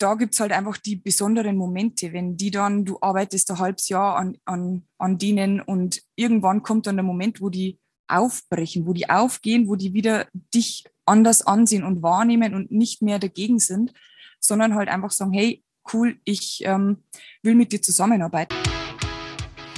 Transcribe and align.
da 0.00 0.14
gibt 0.14 0.32
es 0.32 0.40
halt 0.40 0.52
einfach 0.52 0.78
die 0.78 0.96
besonderen 0.96 1.56
Momente, 1.56 2.12
wenn 2.12 2.36
die 2.36 2.50
dann, 2.50 2.84
du 2.84 2.98
arbeitest 3.00 3.50
ein 3.50 3.58
halbes 3.58 3.88
Jahr 3.90 4.16
an, 4.16 4.38
an, 4.46 4.82
an 4.98 5.18
denen 5.18 5.60
und 5.60 6.02
irgendwann 6.16 6.62
kommt 6.62 6.86
dann 6.86 6.96
der 6.96 7.04
Moment, 7.04 7.40
wo 7.40 7.50
die 7.50 7.78
aufbrechen, 8.08 8.86
wo 8.86 8.94
die 8.94 9.10
aufgehen, 9.10 9.68
wo 9.68 9.76
die 9.76 9.92
wieder 9.92 10.26
dich 10.54 10.84
anders 11.04 11.46
ansehen 11.46 11.84
und 11.84 12.02
wahrnehmen 12.02 12.54
und 12.54 12.70
nicht 12.70 13.02
mehr 13.02 13.18
dagegen 13.18 13.58
sind, 13.58 13.92
sondern 14.40 14.74
halt 14.74 14.88
einfach 14.88 15.10
sagen, 15.10 15.34
hey, 15.34 15.62
cool, 15.92 16.18
ich 16.24 16.62
ähm, 16.64 17.04
will 17.42 17.54
mit 17.54 17.72
dir 17.72 17.82
zusammenarbeiten. 17.82 18.56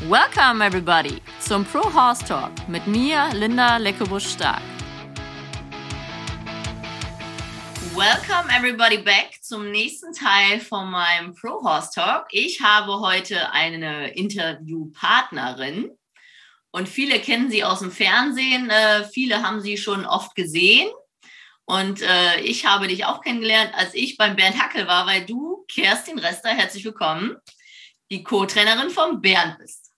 Welcome 0.09 0.64
everybody 0.64 1.20
zum 1.41 1.64
Pro 1.64 1.82
Horse 1.93 2.25
Talk 2.25 2.52
mit 2.68 2.86
mir, 2.86 3.29
Linda 3.34 3.77
Leckebusch-Stark. 3.77 4.71
Welcome 7.95 8.51
everybody 8.51 8.97
back 8.97 9.39
zum 9.43 9.71
nächsten 9.71 10.14
Teil 10.14 10.61
von 10.61 10.91
meinem 10.91 11.35
Pro 11.35 11.63
Horse 11.63 11.91
Talk. 11.95 12.27
Ich 12.31 12.63
habe 12.63 13.00
heute 13.00 13.53
eine 13.53 14.14
Interviewpartnerin 14.14 15.91
und 16.71 16.89
viele 16.89 17.21
kennen 17.21 17.50
sie 17.50 17.64
aus 17.64 17.81
dem 17.81 17.91
Fernsehen, 17.91 18.71
äh, 18.71 19.05
viele 19.05 19.43
haben 19.43 19.61
sie 19.61 19.77
schon 19.77 20.07
oft 20.07 20.35
gesehen 20.35 20.89
und 21.67 22.00
äh, 22.00 22.41
ich 22.41 22.64
habe 22.64 22.89
dich 22.89 23.05
auch 23.05 23.21
kennengelernt, 23.21 23.73
als 23.75 23.95
ich 23.95 24.17
beim 24.17 24.36
Bernd 24.36 24.59
Hackel 24.59 24.86
war, 24.86 25.07
weil 25.07 25.27
du, 25.27 25.67
Kerstin 25.69 26.19
Rester, 26.19 26.49
herzlich 26.49 26.86
willkommen, 26.86 27.36
die 28.11 28.25
Co-Trainerin 28.25 28.89
von 28.89 29.21
Bernd 29.21 29.59
bist. 29.59 29.93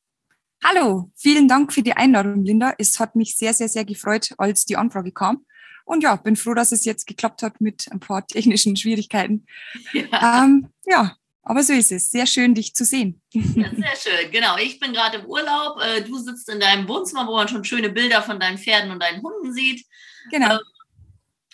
Hallo, 0.64 1.12
vielen 1.14 1.46
Dank 1.46 1.72
für 1.72 1.82
die 1.82 1.92
Einladung, 1.92 2.42
Linda. 2.44 2.74
Es 2.76 2.98
hat 2.98 3.14
mich 3.14 3.36
sehr, 3.36 3.54
sehr, 3.54 3.68
sehr 3.68 3.84
gefreut, 3.84 4.34
als 4.36 4.64
die 4.64 4.76
Anfrage 4.76 5.12
kam. 5.12 5.46
Und 5.84 6.02
ja, 6.02 6.16
bin 6.16 6.36
froh, 6.36 6.54
dass 6.54 6.72
es 6.72 6.84
jetzt 6.84 7.06
geklappt 7.06 7.42
hat 7.42 7.60
mit 7.60 7.86
ein 7.90 8.00
paar 8.00 8.26
technischen 8.26 8.76
Schwierigkeiten. 8.76 9.46
Ja, 9.92 10.44
ähm, 10.44 10.68
ja 10.86 11.16
aber 11.44 11.62
so 11.62 11.74
ist 11.74 11.92
es. 11.92 12.10
Sehr 12.10 12.26
schön, 12.26 12.54
dich 12.54 12.74
zu 12.74 12.84
sehen. 12.84 13.20
Ja, 13.32 13.68
sehr 13.70 13.96
schön, 13.96 14.30
genau. 14.30 14.56
Ich 14.56 14.80
bin 14.80 14.94
gerade 14.94 15.18
im 15.18 15.26
Urlaub. 15.26 15.78
Äh, 15.80 16.02
du 16.02 16.18
sitzt 16.18 16.48
in 16.48 16.58
deinem 16.58 16.88
Wohnzimmer, 16.88 17.26
wo 17.26 17.36
man 17.36 17.48
schon 17.48 17.64
schöne 17.64 17.90
Bilder 17.90 18.22
von 18.22 18.40
deinen 18.40 18.58
Pferden 18.58 18.90
und 18.90 19.02
deinen 19.02 19.22
Hunden 19.22 19.52
sieht. 19.52 19.84
Genau. 20.30 20.54
Ähm, 20.54 20.60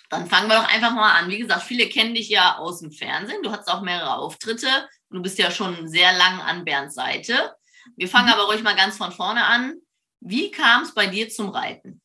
dann 0.09 0.27
fangen 0.29 0.49
wir 0.49 0.57
doch 0.57 0.73
einfach 0.73 0.93
mal 0.93 1.19
an. 1.19 1.29
Wie 1.29 1.39
gesagt, 1.39 1.63
viele 1.63 1.89
kennen 1.89 2.15
dich 2.15 2.29
ja 2.29 2.59
aus 2.59 2.81
dem 2.81 2.93
Fernsehen. 2.93 3.43
Du 3.43 3.51
hast 3.51 3.69
auch 3.69 3.83
mehrere 3.83 4.17
Auftritte. 4.17 4.69
Du 5.11 5.23
bist 5.23 5.39
ja 5.39 5.51
schon 5.51 5.89
sehr 5.89 6.13
lang 6.17 6.41
an 6.41 6.65
Bernds 6.65 6.95
Seite. 6.95 7.55
Wir 7.97 8.09
fangen 8.09 8.27
mhm. 8.27 8.35
aber 8.35 8.45
ruhig 8.45 8.63
mal 8.63 8.77
ganz 8.77 8.97
von 8.97 9.13
vorne 9.13 9.45
an. 9.45 9.75
Wie 10.21 10.51
kam 10.51 10.83
es 10.83 10.95
bei 10.95 11.07
dir 11.07 11.29
zum 11.31 11.49
Reiten? 11.49 12.01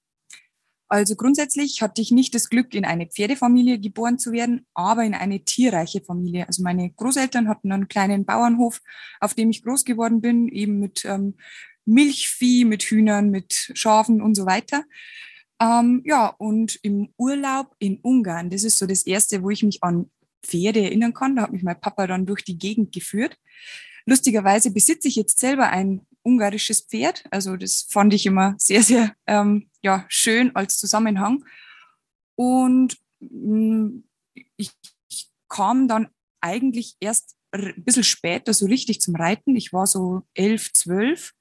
Also 0.88 1.16
grundsätzlich 1.16 1.82
hatte 1.82 2.02
ich 2.02 2.12
nicht 2.12 2.36
das 2.36 2.50
Glück, 2.50 2.76
in 2.76 2.86
eine 2.86 3.08
Pferdefamilie 3.08 3.80
geboren 3.80 4.20
zu 4.20 4.32
werden, 4.32 4.68
aber 4.74 5.04
in 5.04 5.16
eine 5.16 5.44
tierreiche 5.44 6.02
Familie. 6.02 6.48
Also 6.48 6.62
meine 6.62 6.92
Großeltern 6.92 7.50
hatten 7.50 7.72
einen 7.72 7.88
kleinen 7.88 8.26
Bauernhof, 8.26 8.82
auf 9.20 9.34
dem 9.34 9.50
ich 9.50 9.64
groß 9.64 9.84
geworden 9.86 10.22
bin, 10.22 10.48
eben 10.48 10.80
mit 10.80 11.04
ähm, 11.06 11.36
Milchvieh, 11.86 12.66
mit 12.66 12.84
Hühnern, 12.84 13.32
mit 13.32 13.72
Schafen 13.74 14.22
und 14.22 14.36
so 14.36 14.46
weiter. 14.46 14.84
Ähm, 15.60 16.04
ja, 16.06 16.28
und 16.28 16.78
im 16.84 17.10
Urlaub 17.18 17.76
in 17.80 18.00
Ungarn, 18.02 18.50
das 18.50 18.64
ist 18.64 18.78
so 18.78 18.86
das 18.86 19.06
Erste, 19.06 19.42
wo 19.42 19.50
ich 19.50 19.64
mich 19.64 19.84
an 19.84 20.12
Pferde 20.44 20.82
erinnern 20.82 21.14
kann. 21.14 21.36
Da 21.36 21.44
hat 21.44 21.52
mich 21.52 21.64
mein 21.64 21.80
Papa 21.80 22.06
dann 22.08 22.26
durch 22.26 22.44
die 22.44 22.58
Gegend 22.58 22.92
geführt. 22.92 23.38
Lustigerweise 24.06 24.72
besitze 24.72 25.08
ich 25.08 25.16
jetzt 25.16 25.40
selber 25.40 25.70
ein 25.70 26.06
ungarisches 26.26 26.82
Pferd. 26.82 27.24
Also 27.32 27.56
das 27.56 27.88
fand 27.90 28.14
ich 28.14 28.26
immer 28.26 28.56
sehr, 28.58 28.84
sehr 28.84 29.14
ähm, 29.28 29.70
ja, 29.82 30.06
schön 30.10 30.56
als 30.56 30.78
Zusammenhang. 30.78 31.46
Und 32.36 32.98
mh, 33.20 33.30
mm, 33.30 34.04
ich, 34.58 34.72
ich 35.08 35.30
kam 35.48 35.88
dann 35.88 36.10
eigentlich 36.42 36.98
erst 37.00 37.36
ein 37.52 37.84
bisschen 37.84 38.04
später 38.04 38.54
so 38.54 38.66
richtig 38.66 39.00
zum 39.02 39.16
Reiten. 39.16 39.56
Ich 39.56 39.72
war 39.72 39.88
so 39.88 40.24
elf, 40.34 40.74
zwölf 40.74 41.34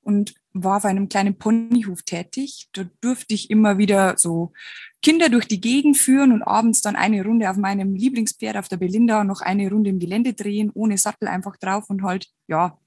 und 0.00 0.34
war 0.52 0.76
auf 0.76 0.84
einem 0.84 1.08
kleinen 1.08 1.36
Ponyhof 1.36 2.02
tätig. 2.02 2.68
Da 2.72 2.84
durfte 3.00 3.34
ich 3.34 3.50
immer 3.50 3.76
wieder 3.76 4.16
so 4.16 4.52
Kinder 5.02 5.28
durch 5.28 5.46
die 5.46 5.60
Gegend 5.60 5.96
führen 5.96 6.32
und 6.32 6.42
abends 6.42 6.80
dann 6.80 6.96
eine 6.96 7.24
Runde 7.24 7.50
auf 7.50 7.56
meinem 7.56 7.94
Lieblingspferd, 7.94 8.56
auf 8.56 8.68
der 8.68 8.76
Belinda, 8.76 9.24
noch 9.24 9.40
eine 9.40 9.68
Runde 9.68 9.90
im 9.90 9.98
Gelände 9.98 10.32
drehen, 10.32 10.70
ohne 10.72 10.96
Sattel 10.96 11.28
einfach 11.28 11.56
drauf 11.56 11.90
und 11.90 12.02
halt, 12.02 12.28
ja, 12.46 12.78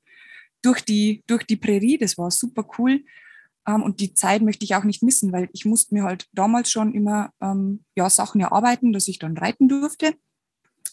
durch 0.62 0.82
die, 0.82 1.24
durch 1.28 1.44
die 1.44 1.58
Prärie. 1.58 1.98
Das 1.98 2.18
war 2.18 2.32
super 2.32 2.66
cool. 2.78 3.04
Ähm, 3.68 3.84
und 3.84 4.00
die 4.00 4.14
Zeit 4.14 4.42
möchte 4.42 4.66
ich 4.66 4.76
auch 4.76 4.84
nicht 4.84 5.04
missen, 5.04 5.32
weil 5.32 5.50
ich 5.54 5.66
musste 5.66 5.94
mir 5.94 6.04
halt 6.04 6.28
damals 6.34 6.72
schon 6.72 6.94
immer 6.94 7.32
ähm, 7.42 7.84
ja, 7.96 8.10
Sachen 8.10 8.42
erarbeiten, 8.42 8.94
dass 8.94 9.08
ich 9.08 9.20
dann 9.20 9.38
reiten 9.38 9.68
durfte. 9.68 10.14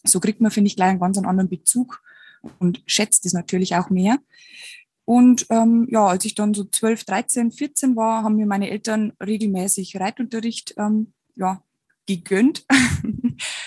So 0.05 0.21
kriegt 0.21 0.41
man, 0.41 0.50
finde 0.50 0.69
ich, 0.69 0.76
gleich 0.76 0.91
einen 0.91 1.00
ganz 1.00 1.19
anderen 1.19 1.49
Bezug 1.49 2.03
und 2.59 2.82
schätzt 2.87 3.26
es 3.26 3.32
natürlich 3.32 3.75
auch 3.76 3.91
mehr. 3.91 4.19
Und 5.05 5.47
ähm, 5.50 5.87
ja, 5.91 6.06
als 6.06 6.25
ich 6.25 6.34
dann 6.34 6.53
so 6.53 6.65
12, 6.65 7.05
13, 7.05 7.53
14 7.53 7.97
war, 7.97 8.25
haben 8.25 8.37
mir 8.37 8.47
meine 8.47 8.71
Eltern 8.71 9.12
regelmäßig 9.25 9.99
Reitunterricht 10.00 10.75
ähm, 10.78 11.12
ja, 11.37 11.62
gegönnt 12.06 12.66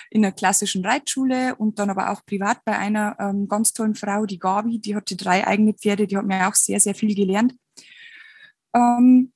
in 0.09 0.23
einer 0.23 0.31
klassischen 0.31 0.85
Reitschule 0.85 1.55
und 1.55 1.79
dann 1.79 1.89
aber 1.89 2.11
auch 2.11 2.25
privat 2.25 2.63
bei 2.65 2.77
einer 2.77 3.17
ähm, 3.19 3.47
ganz 3.47 3.73
tollen 3.73 3.95
Frau, 3.95 4.25
die 4.25 4.39
Gabi, 4.39 4.79
die 4.79 4.95
hatte 4.95 5.15
drei 5.15 5.45
eigene 5.45 5.73
Pferde, 5.73 6.07
die 6.07 6.17
hat 6.17 6.25
mir 6.25 6.47
auch 6.47 6.55
sehr, 6.55 6.79
sehr 6.79 6.95
viel 6.95 7.15
gelernt. 7.15 7.55
Ähm, 8.73 9.33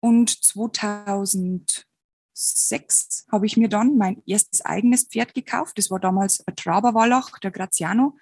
und 0.00 0.44
2006 0.44 3.26
habe 3.30 3.46
ich 3.46 3.56
mir 3.56 3.68
dann 3.68 3.96
mein 3.96 4.22
erstes 4.26 4.64
eigenes 4.64 5.04
Pferd 5.04 5.34
gekauft. 5.34 5.78
Das 5.78 5.90
war 5.90 6.00
damals 6.00 6.46
ein 6.46 6.56
Traberwallach, 6.56 7.38
der 7.38 7.52
Graziano. 7.52 8.16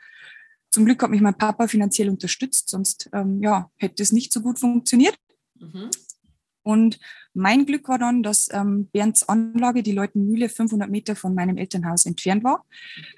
Zum 0.71 0.85
Glück 0.85 1.03
hat 1.03 1.11
mich 1.11 1.21
mein 1.21 1.37
Papa 1.37 1.67
finanziell 1.67 2.11
unterstützt, 2.11 2.69
sonst 2.69 3.11
ähm, 3.13 3.43
ja, 3.43 3.71
hätte 3.77 4.03
es 4.03 4.13
nicht 4.13 4.33
so 4.33 4.41
gut 4.41 4.59
funktioniert. 4.59 5.17
Mhm. 5.59 5.91
Und 6.71 7.01
mein 7.35 7.67
Glück 7.67 7.89
war 7.89 7.99
dann, 7.99 8.23
dass 8.23 8.49
ähm, 8.53 8.89
Bernds 8.93 9.29
Anlage, 9.29 9.83
die 9.83 9.91
Leutenmühle, 9.91 10.49
500 10.49 10.89
Meter 10.89 11.17
von 11.17 11.35
meinem 11.35 11.57
Elternhaus 11.57 12.07
entfernt 12.07 12.45
war. 12.45 12.65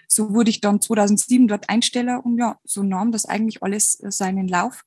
So 0.08 0.32
wurde 0.32 0.48
ich 0.48 0.62
dann 0.62 0.80
2007 0.80 1.48
dort 1.48 1.68
Einsteller 1.68 2.24
und 2.24 2.38
ja, 2.38 2.58
so 2.64 2.82
nahm 2.82 3.12
das 3.12 3.26
eigentlich 3.26 3.62
alles 3.62 4.00
äh, 4.02 4.10
seinen 4.10 4.48
Lauf. 4.48 4.84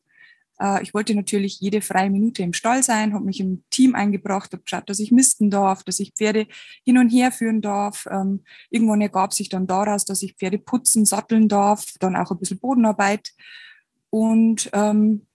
Äh, 0.60 0.82
ich 0.82 0.96
wollte 0.96 1.14
natürlich 1.14 1.60
jede 1.60 1.82
freie 1.82 2.10
Minute 2.10 2.42
im 2.42 2.54
Stall 2.54 2.82
sein, 2.82 3.14
habe 3.14 3.26
mich 3.26 3.40
im 3.40 3.64
Team 3.70 3.94
eingebracht, 3.94 4.52
habe 4.52 4.64
geschaut, 4.64 4.90
dass 4.90 5.00
ich 5.00 5.12
misten 5.12 5.52
darf, 5.52 5.84
dass 5.84 6.00
ich 6.00 6.14
Pferde 6.14 6.48
hin 6.84 6.98
und 6.98 7.10
her 7.10 7.32
führen 7.32 7.62
darf. 7.62 8.08
Ähm, 8.10 8.44
irgendwann 8.72 9.02
ergab 9.02 9.32
sich 9.32 9.50
dann 9.50 9.68
daraus, 9.68 10.06
dass 10.06 10.24
ich 10.24 10.38
Pferde 10.38 10.58
putzen, 10.58 11.06
satteln 11.06 11.48
darf, 11.50 11.86
dann 12.00 12.16
auch 12.16 12.32
ein 12.32 12.40
bisschen 12.40 12.58
Bodenarbeit. 12.58 13.30
Und 14.10 14.72
ähm, 14.74 15.28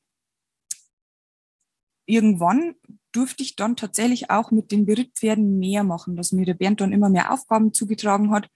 irgendwann 2.07 2.75
durfte 3.13 3.43
ich 3.43 3.57
dann 3.57 3.77
tatsächlich 3.77 4.31
auch 4.31 4.51
mit 4.51 4.71
den 4.71 4.87
Berittpferden 4.87 5.59
mehr 5.59 5.85
machen, 5.85 6.17
dass 6.17 6.33
mir 6.33 6.45
der 6.45 6.55
Bernd 6.55 6.81
dann 6.81 6.93
immer 6.93 7.09
mehr 7.09 7.33
Aufgaben 7.33 7.73
zugetragen 7.73 8.31
hat, 8.31 8.49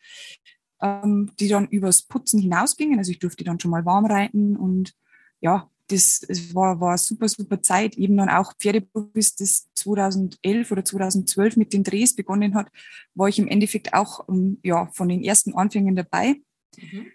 ähm, 0.80 1.30
die 1.40 1.48
dann 1.48 1.68
übers 1.68 2.02
Putzen 2.02 2.40
hinausgingen. 2.40 2.98
Also 2.98 3.10
ich 3.10 3.18
durfte 3.18 3.44
dann 3.44 3.60
schon 3.60 3.70
mal 3.70 3.84
warm 3.84 4.06
reiten 4.06 4.56
und 4.56 4.94
ja, 5.40 5.70
das, 5.88 6.20
das 6.20 6.54
war, 6.54 6.80
war 6.80 6.96
super, 6.96 7.28
super 7.28 7.60
Zeit. 7.60 7.96
Eben 7.96 8.16
dann 8.16 8.30
auch 8.30 8.54
Pferdeberuf, 8.58 9.10
das 9.14 9.68
2011 9.74 10.70
oder 10.70 10.84
2012 10.84 11.56
mit 11.56 11.72
den 11.72 11.84
Drehs 11.84 12.14
begonnen 12.14 12.54
hat, 12.54 12.68
war 13.14 13.28
ich 13.28 13.38
im 13.38 13.48
Endeffekt 13.48 13.92
auch 13.92 14.26
um, 14.26 14.58
ja, 14.62 14.86
von 14.92 15.08
den 15.08 15.22
ersten 15.22 15.54
Anfängen 15.54 15.96
dabei. 15.96 16.36
Mhm. 16.78 17.06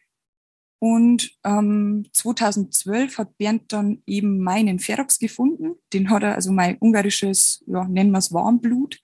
Und 0.79 1.31
ähm, 1.43 2.05
2012 2.13 3.17
hat 3.17 3.37
Bernd 3.37 3.73
dann 3.73 4.01
eben 4.07 4.39
meinen 4.39 4.79
Ferox 4.79 5.19
gefunden. 5.19 5.75
Den 5.93 6.09
hat 6.09 6.23
er, 6.23 6.35
also 6.35 6.51
mein 6.51 6.77
ungarisches, 6.77 7.63
ja, 7.67 7.85
nennen 7.85 8.11
wir 8.11 8.19
es 8.19 8.33
Warmblut, 8.33 9.01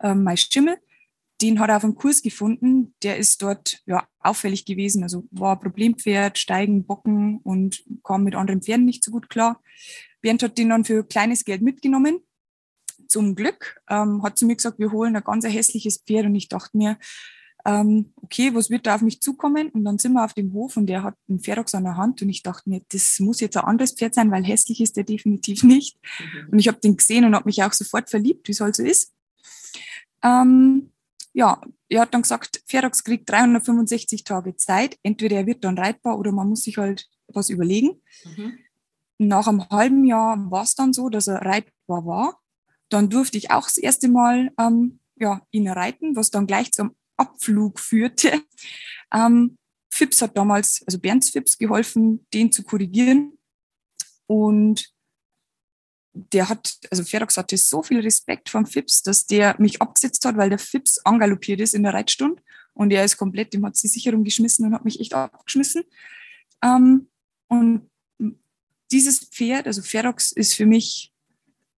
äh, 0.00 0.14
mein 0.14 0.36
Stimme 0.36 0.78
den 1.40 1.60
hat 1.60 1.70
er 1.70 1.76
auf 1.76 1.82
dem 1.82 1.94
Kurs 1.94 2.22
gefunden. 2.22 2.94
Der 3.02 3.16
ist 3.16 3.42
dort 3.42 3.80
ja, 3.86 4.06
auffällig 4.18 4.64
gewesen. 4.64 5.02
Also 5.02 5.24
war 5.30 5.60
Problempferd, 5.60 6.38
Steigen, 6.38 6.84
Bocken 6.84 7.38
und 7.38 7.84
kam 8.02 8.24
mit 8.24 8.34
anderen 8.34 8.62
Pferden 8.62 8.84
nicht 8.84 9.04
so 9.04 9.12
gut 9.12 9.30
klar. 9.30 9.62
Bernd 10.20 10.42
hat 10.42 10.58
den 10.58 10.70
dann 10.70 10.84
für 10.84 11.04
kleines 11.04 11.44
Geld 11.44 11.62
mitgenommen. 11.62 12.20
Zum 13.06 13.36
Glück 13.36 13.80
ähm, 13.88 14.22
hat 14.22 14.38
zu 14.38 14.46
mir 14.46 14.56
gesagt, 14.56 14.78
wir 14.78 14.90
holen 14.90 15.14
ein 15.14 15.22
ganz 15.22 15.46
hässliches 15.46 15.98
Pferd. 15.98 16.26
Und 16.26 16.34
ich 16.34 16.48
dachte 16.48 16.76
mir, 16.76 16.98
ähm, 17.68 18.12
okay, 18.22 18.54
was 18.54 18.70
wird 18.70 18.86
da 18.86 18.94
auf 18.94 19.02
mich 19.02 19.20
zukommen? 19.20 19.68
Und 19.68 19.84
dann 19.84 19.98
sind 19.98 20.14
wir 20.14 20.24
auf 20.24 20.32
dem 20.32 20.54
Hof 20.54 20.78
und 20.78 20.86
der 20.86 21.02
hat 21.02 21.14
einen 21.28 21.40
Ferox 21.40 21.74
an 21.74 21.84
der 21.84 21.98
Hand 21.98 22.22
und 22.22 22.30
ich 22.30 22.42
dachte 22.42 22.68
mir, 22.70 22.80
das 22.88 23.20
muss 23.20 23.40
jetzt 23.40 23.58
ein 23.58 23.64
anderes 23.64 23.92
Pferd 23.92 24.14
sein, 24.14 24.30
weil 24.30 24.42
hässlich 24.42 24.80
ist 24.80 24.96
der 24.96 25.04
definitiv 25.04 25.62
nicht. 25.64 25.98
Mhm. 26.18 26.48
Und 26.52 26.58
ich 26.58 26.68
habe 26.68 26.80
den 26.80 26.96
gesehen 26.96 27.26
und 27.26 27.34
habe 27.34 27.44
mich 27.44 27.62
auch 27.62 27.74
sofort 27.74 28.08
verliebt, 28.08 28.48
wie 28.48 28.52
es 28.52 28.60
halt 28.60 28.74
so 28.74 28.82
ist. 28.82 29.12
Ähm, 30.22 30.92
ja, 31.34 31.60
er 31.90 32.00
hat 32.00 32.14
dann 32.14 32.22
gesagt, 32.22 32.62
Ferox 32.66 33.04
kriegt 33.04 33.28
365 33.28 34.24
Tage 34.24 34.56
Zeit. 34.56 34.96
Entweder 35.02 35.36
er 35.36 35.46
wird 35.46 35.62
dann 35.62 35.76
reitbar 35.76 36.18
oder 36.18 36.32
man 36.32 36.48
muss 36.48 36.62
sich 36.62 36.78
halt 36.78 37.06
was 37.26 37.50
überlegen. 37.50 38.00
Mhm. 38.24 38.58
Nach 39.18 39.46
einem 39.46 39.68
halben 39.68 40.04
Jahr 40.06 40.50
war 40.50 40.62
es 40.62 40.74
dann 40.74 40.94
so, 40.94 41.10
dass 41.10 41.26
er 41.26 41.42
reitbar 41.42 42.06
war. 42.06 42.40
Dann 42.88 43.10
durfte 43.10 43.36
ich 43.36 43.50
auch 43.50 43.64
das 43.64 43.76
erste 43.76 44.08
Mal 44.08 44.52
ähm, 44.58 45.00
ja, 45.16 45.42
ihn 45.50 45.68
reiten, 45.68 46.16
was 46.16 46.30
dann 46.30 46.46
gleich 46.46 46.72
zum 46.72 46.94
Abflug 47.18 47.78
führte. 47.80 48.42
Ähm, 49.12 49.56
Fips 49.90 50.22
hat 50.22 50.36
damals, 50.36 50.82
also 50.86 50.98
Bernds 50.98 51.30
Fips, 51.30 51.58
geholfen, 51.58 52.26
den 52.32 52.52
zu 52.52 52.62
korrigieren. 52.62 53.38
Und 54.26 54.92
der 56.12 56.48
hat, 56.48 56.78
also 56.90 57.04
Ferox 57.04 57.36
hatte 57.36 57.56
so 57.56 57.82
viel 57.82 58.00
Respekt 58.00 58.48
vom 58.48 58.66
Fips, 58.66 59.02
dass 59.02 59.26
der 59.26 59.56
mich 59.58 59.80
abgesetzt 59.80 60.24
hat, 60.24 60.36
weil 60.36 60.50
der 60.50 60.58
Fips 60.58 60.98
angaloppiert 61.04 61.60
ist 61.60 61.74
in 61.74 61.82
der 61.82 61.94
Reitstunde. 61.94 62.42
Und 62.74 62.92
er 62.92 63.04
ist 63.04 63.16
komplett, 63.16 63.52
dem 63.54 63.64
hat 63.66 63.80
die 63.82 63.88
Sicherung 63.88 64.24
geschmissen 64.24 64.66
und 64.66 64.74
hat 64.74 64.84
mich 64.84 65.00
echt 65.00 65.14
abgeschmissen. 65.14 65.84
Ähm, 66.62 67.08
und 67.48 67.90
dieses 68.90 69.20
Pferd, 69.20 69.66
also 69.66 69.82
Ferox, 69.82 70.32
ist 70.32 70.54
für 70.54 70.66
mich 70.66 71.12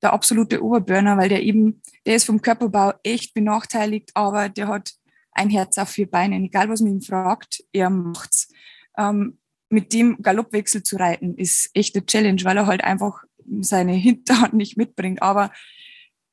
der 0.03 0.13
absolute 0.13 0.63
Oberburner, 0.63 1.17
weil 1.17 1.29
der 1.29 1.43
eben, 1.43 1.83
der 2.07 2.17
ist 2.17 2.25
vom 2.25 2.41
Körperbau 2.41 2.95
echt 3.03 3.35
benachteiligt, 3.35 4.11
aber 4.15 4.49
der 4.49 4.69
hat 4.69 4.95
ein 5.41 5.51
Herz 5.51 5.79
auf 5.79 5.89
vier 5.89 6.11
Beinen. 6.11 6.45
Egal, 6.45 6.69
was 6.69 6.81
man 6.81 6.93
ihn 6.93 7.03
fragt, 7.03 7.65
er 7.73 7.91
macht's. 7.91 8.53
Ähm, 8.99 9.39
mit 9.69 9.93
dem 9.93 10.21
Galoppwechsel 10.21 10.83
zu 10.83 10.97
reiten, 10.97 11.37
ist 11.37 11.71
echt 11.75 11.95
eine 11.95 12.05
Challenge, 12.05 12.43
weil 12.45 12.57
er 12.57 12.67
halt 12.67 12.83
einfach 12.85 13.23
seine 13.61 13.93
Hinterhand 13.93 14.55
nicht 14.55 14.77
mitbringt. 14.77 15.23
Aber 15.23 15.53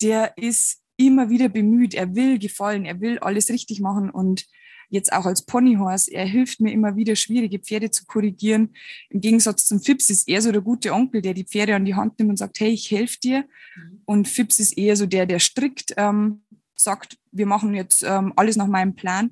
der 0.01 0.37
ist 0.37 0.81
immer 0.97 1.29
wieder 1.29 1.49
bemüht. 1.49 1.93
Er 1.93 2.15
will 2.15 2.39
gefallen, 2.39 2.85
er 2.85 2.99
will 2.99 3.19
alles 3.19 3.49
richtig 3.49 3.79
machen 3.79 4.09
und 4.09 4.47
jetzt 4.89 5.11
auch 5.13 5.25
als 5.25 5.45
Ponyhorse, 5.45 6.11
er 6.13 6.25
hilft 6.25 6.61
mir 6.61 6.71
immer 6.71 6.95
wieder, 6.95 7.15
schwierige 7.15 7.59
Pferde 7.59 7.91
zu 7.91 8.05
korrigieren. 8.05 8.73
Im 9.09 9.21
Gegensatz 9.21 9.65
zum 9.65 9.81
Fips 9.81 10.09
ist 10.09 10.27
er 10.27 10.41
so 10.41 10.51
der 10.51 10.61
gute 10.61 10.93
Onkel, 10.93 11.21
der 11.21 11.33
die 11.33 11.43
Pferde 11.43 11.75
an 11.75 11.85
die 11.85 11.95
Hand 11.95 12.17
nimmt 12.17 12.31
und 12.31 12.37
sagt, 12.37 12.59
hey, 12.59 12.69
ich 12.69 12.89
helfe 12.89 13.19
dir. 13.19 13.41
Mhm. 13.75 14.01
Und 14.05 14.27
Fips 14.27 14.59
ist 14.59 14.77
eher 14.77 14.95
so 14.95 15.05
der, 15.05 15.25
der 15.25 15.39
strikt 15.39 15.93
ähm, 15.97 16.43
sagt, 16.79 17.17
wir 17.31 17.45
machen 17.45 17.73
jetzt 17.73 18.03
ähm, 18.03 18.33
alles 18.35 18.55
nach 18.55 18.67
meinem 18.67 18.95
Plan. 18.95 19.31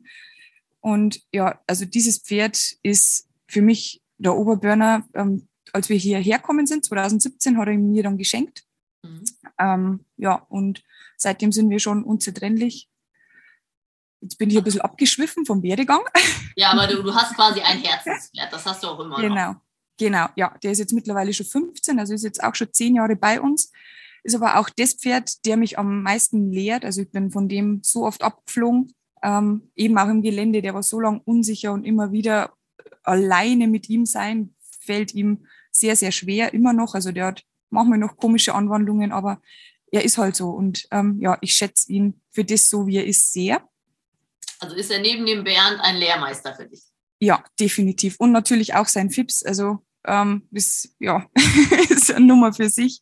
Und 0.81 1.21
ja, 1.31 1.59
also 1.67 1.85
dieses 1.85 2.19
Pferd 2.19 2.57
ist 2.83 3.27
für 3.47 3.61
mich 3.61 4.01
der 4.17 4.35
Oberburner. 4.35 5.07
Ähm, 5.13 5.47
als 5.73 5.89
wir 5.89 5.97
hierher 5.97 6.39
kommen 6.39 6.67
sind, 6.67 6.85
2017, 6.85 7.57
hat 7.57 7.67
er 7.67 7.77
mir 7.77 8.03
dann 8.03 8.17
geschenkt. 8.17 8.63
Mhm. 9.03 9.23
Ähm, 9.59 10.05
ja, 10.17 10.35
und 10.49 10.83
seitdem 11.17 11.51
sind 11.51 11.69
wir 11.69 11.79
schon 11.79 12.03
unzertrennlich. 12.03 12.89
Jetzt 14.21 14.37
bin 14.37 14.49
ich 14.49 14.57
ein 14.57 14.63
bisschen 14.63 14.81
abgeschwiffen 14.81 15.45
vom 15.45 15.63
Werdegang. 15.63 16.01
Ja, 16.57 16.71
aber 16.71 16.87
du, 16.87 17.03
du 17.03 17.13
hast 17.13 17.35
quasi 17.35 17.59
ein 17.59 17.79
Herzenspferd, 17.83 18.53
das 18.53 18.65
hast 18.65 18.81
du 18.81 18.87
auch 18.87 18.99
immer 19.01 19.17
genau. 19.19 19.51
noch. 19.51 19.55
Genau, 19.97 20.27
ja, 20.37 20.57
der 20.63 20.71
ist 20.71 20.79
jetzt 20.79 20.93
mittlerweile 20.93 21.33
schon 21.33 21.45
15, 21.45 21.99
also 21.99 22.13
ist 22.13 22.23
jetzt 22.23 22.41
auch 22.41 22.55
schon 22.55 22.71
zehn 22.71 22.95
Jahre 22.95 23.17
bei 23.17 23.41
uns. 23.41 23.73
Ist 24.25 24.33
aber 24.33 24.59
auch 24.59 24.71
das 24.71 24.95
Pferd, 24.95 25.45
der 25.45 25.55
mich 25.55 25.77
am 25.77 26.01
meisten 26.01 26.51
lehrt. 26.51 26.83
Also 26.83 27.01
ich 27.01 27.11
bin 27.11 27.29
von 27.29 27.47
dem 27.47 27.81
so 27.83 28.05
oft 28.05 28.23
abgeflogen, 28.23 28.91
ähm, 29.21 29.69
eben 29.75 29.95
auch 29.99 30.09
im 30.09 30.23
Gelände. 30.23 30.63
Der 30.63 30.73
war 30.73 30.81
so 30.81 30.99
lange 30.99 31.21
unsicher 31.25 31.71
und 31.71 31.85
immer 31.85 32.11
wieder 32.11 32.51
alleine 33.03 33.67
mit 33.67 33.87
ihm 33.87 34.07
sein, 34.07 34.55
fällt 34.81 35.13
ihm 35.13 35.45
sehr, 35.71 35.95
sehr 35.95 36.11
schwer, 36.11 36.55
immer 36.55 36.73
noch. 36.73 36.95
Also 36.95 37.11
der 37.11 37.27
hat 37.27 37.43
manchmal 37.69 37.99
noch 37.99 38.17
komische 38.17 38.55
Anwandlungen, 38.55 39.11
aber 39.11 39.41
er 39.91 40.03
ist 40.03 40.17
halt 40.17 40.35
so. 40.35 40.49
Und 40.49 40.87
ähm, 40.89 41.19
ja, 41.19 41.37
ich 41.41 41.53
schätze 41.53 41.91
ihn 41.91 42.19
für 42.31 42.43
das 42.43 42.67
so, 42.67 42.87
wie 42.87 42.97
er 42.97 43.05
ist, 43.05 43.31
sehr. 43.31 43.61
Also 44.59 44.75
ist 44.75 44.89
er 44.89 45.01
neben 45.01 45.27
dem 45.27 45.43
Bernd 45.43 45.79
ein 45.81 45.97
Lehrmeister 45.97 46.55
für 46.55 46.65
dich? 46.65 46.81
Ja, 47.19 47.43
definitiv. 47.59 48.15
Und 48.17 48.31
natürlich 48.31 48.73
auch 48.73 48.87
sein 48.87 49.11
Fips. 49.11 49.43
Also 49.43 49.85
ähm, 50.03 50.47
ist, 50.51 50.95
ja, 50.97 51.29
ist 51.89 52.11
eine 52.11 52.25
Nummer 52.25 52.53
für 52.53 52.69
sich. 52.69 53.01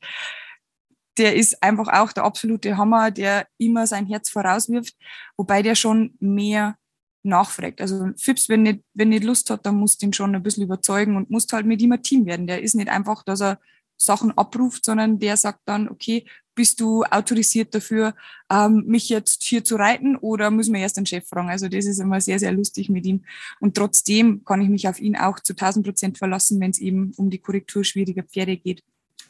Der 1.18 1.36
ist 1.36 1.62
einfach 1.62 1.88
auch 1.88 2.12
der 2.12 2.24
absolute 2.24 2.78
Hammer, 2.78 3.12
der 3.12 3.48
immer 3.58 3.86
sein 3.88 4.08
Herz 4.08 4.30
vorauswirft, 4.30 4.96
wobei 5.38 5.62
der 5.62 5.76
schon 5.76 6.16
mehr 6.20 6.76
nachfragt. 7.24 7.82
Also 7.82 8.10
Fips, 8.18 8.50
wenn 8.50 8.64
nicht, 8.64 8.84
wenn 8.94 9.10
nicht 9.10 9.24
Lust 9.24 9.50
hat, 9.50 9.66
dann 9.66 9.76
musst 9.76 10.02
du 10.02 10.08
ihn 10.08 10.14
schon 10.14 10.36
ein 10.36 10.44
bisschen 10.44 10.64
überzeugen 10.64 11.16
und 11.16 11.30
musst 11.30 11.54
halt 11.54 11.66
mit 11.66 11.82
ihm 11.82 11.94
ein 11.94 12.04
Team 12.04 12.26
werden. 12.26 12.48
Der 12.48 12.62
ist 12.62 12.76
nicht 12.76 12.90
einfach, 12.90 13.24
dass 13.24 13.42
er 13.42 13.60
Sachen 13.98 14.38
abruft, 14.38 14.86
sondern 14.86 15.20
der 15.20 15.38
sagt 15.38 15.62
dann, 15.66 15.88
okay, 15.88 16.26
bist 16.56 16.80
du 16.80 17.04
autorisiert 17.04 17.74
dafür, 17.74 18.14
ähm, 18.52 18.84
mich 18.86 19.10
jetzt 19.10 19.42
hier 19.44 19.64
zu 19.64 19.76
reiten 19.76 20.16
oder 20.16 20.52
müssen 20.52 20.74
wir 20.74 20.82
erst 20.82 20.98
den 20.98 21.06
Chef 21.06 21.28
fragen? 21.28 21.50
Also 21.50 21.68
das 21.68 21.86
ist 21.86 22.00
immer 22.00 22.22
sehr, 22.22 22.38
sehr 22.38 22.52
lustig 22.52 22.90
mit 22.90 23.06
ihm. 23.06 23.24
Und 23.60 23.76
trotzdem 23.76 24.44
kann 24.44 24.62
ich 24.62 24.70
mich 24.70 24.88
auf 24.88 25.00
ihn 25.00 25.16
auch 25.16 25.40
zu 25.40 25.54
1000 25.54 25.86
Prozent 25.86 26.18
verlassen, 26.18 26.60
wenn 26.60 26.72
es 26.72 26.80
eben 26.80 27.12
um 27.18 27.30
die 27.30 27.40
Korrektur 27.40 27.84
schwieriger 27.84 28.24
Pferde 28.24 28.58
geht. 28.58 28.84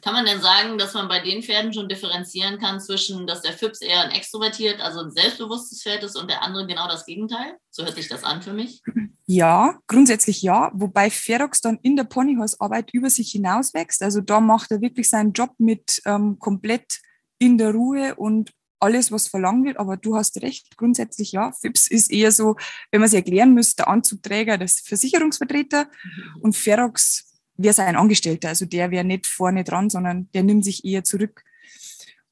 Kann 0.04 0.12
man 0.12 0.26
denn 0.26 0.42
sagen, 0.42 0.76
dass 0.76 0.92
man 0.92 1.08
bei 1.08 1.20
den 1.20 1.42
Pferden 1.42 1.72
schon 1.72 1.88
differenzieren 1.88 2.58
kann 2.58 2.78
zwischen, 2.78 3.26
dass 3.26 3.40
der 3.40 3.54
Fips 3.54 3.80
eher 3.80 4.02
ein 4.02 4.10
extrovertiert, 4.10 4.82
also 4.82 5.00
ein 5.00 5.10
selbstbewusstes 5.10 5.82
Pferd 5.82 6.02
ist 6.02 6.16
und 6.16 6.30
der 6.30 6.42
andere 6.42 6.66
genau 6.66 6.86
das 6.88 7.06
Gegenteil? 7.06 7.56
So 7.70 7.84
hört 7.84 7.94
sich 7.94 8.08
das 8.08 8.22
an 8.22 8.42
für 8.42 8.52
mich. 8.52 8.82
Ja, 9.26 9.78
grundsätzlich 9.86 10.42
ja, 10.42 10.70
wobei 10.74 11.08
Ferox 11.08 11.62
dann 11.62 11.78
in 11.80 11.96
der 11.96 12.04
Ponyhorse-Arbeit 12.04 12.90
über 12.92 13.08
sich 13.08 13.30
hinaus 13.30 13.72
wächst. 13.72 14.02
Also 14.02 14.20
da 14.20 14.38
macht 14.38 14.70
er 14.70 14.82
wirklich 14.82 15.08
seinen 15.08 15.32
Job 15.32 15.54
mit 15.56 16.02
ähm, 16.04 16.38
komplett 16.38 17.00
in 17.38 17.56
der 17.56 17.72
Ruhe 17.72 18.16
und 18.16 18.50
alles, 18.80 19.10
was 19.10 19.28
verlangt 19.28 19.64
wird. 19.64 19.78
Aber 19.78 19.96
du 19.96 20.14
hast 20.14 20.42
recht, 20.42 20.76
grundsätzlich 20.76 21.32
ja. 21.32 21.52
FIPS 21.52 21.86
ist 21.86 22.10
eher 22.10 22.32
so, 22.32 22.56
wenn 22.90 23.00
man 23.00 23.06
es 23.06 23.14
erklären 23.14 23.54
müsste, 23.54 23.76
der 23.76 23.88
Anzugträger, 23.88 24.58
das 24.58 24.80
Versicherungsvertreter 24.80 25.84
mhm. 25.84 26.40
und 26.42 26.54
Ferox 26.54 27.33
wäre 27.56 27.74
sein 27.74 27.96
Angestellter. 27.96 28.48
Also 28.48 28.66
der 28.66 28.90
wäre 28.90 29.04
nicht 29.04 29.26
vorne 29.26 29.64
dran, 29.64 29.90
sondern 29.90 30.28
der 30.32 30.42
nimmt 30.42 30.64
sich 30.64 30.84
eher 30.84 31.04
zurück. 31.04 31.44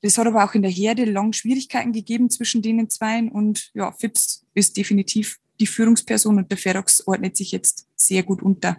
Das 0.02 0.18
hat 0.18 0.26
aber 0.26 0.44
auch 0.44 0.54
in 0.54 0.62
der 0.62 0.70
Herde 0.70 1.04
lang 1.04 1.32
Schwierigkeiten 1.32 1.92
gegeben 1.92 2.28
zwischen 2.28 2.60
denen 2.60 2.90
zweien 2.90 3.30
und 3.30 3.70
ja, 3.72 3.92
Fips 3.92 4.44
ist 4.52 4.76
definitiv 4.76 5.38
die 5.60 5.66
Führungsperson 5.66 6.38
und 6.38 6.50
der 6.50 6.58
Ferox 6.58 7.06
ordnet 7.06 7.36
sich 7.36 7.52
jetzt 7.52 7.86
sehr 7.94 8.24
gut 8.24 8.42
unter. 8.42 8.76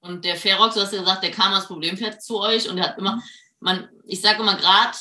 Und 0.00 0.24
der 0.24 0.36
Ferox, 0.36 0.74
du 0.74 0.80
hast 0.80 0.92
ja 0.92 1.00
gesagt, 1.00 1.24
der 1.24 1.32
kam 1.32 1.52
als 1.52 1.66
Problempferd 1.66 2.22
zu 2.22 2.40
euch 2.40 2.68
und 2.70 2.78
er 2.78 2.90
hat 2.90 2.98
immer, 2.98 3.20
man, 3.58 3.88
ich 4.04 4.20
sage 4.20 4.40
immer 4.40 4.56
gerade, 4.56 4.96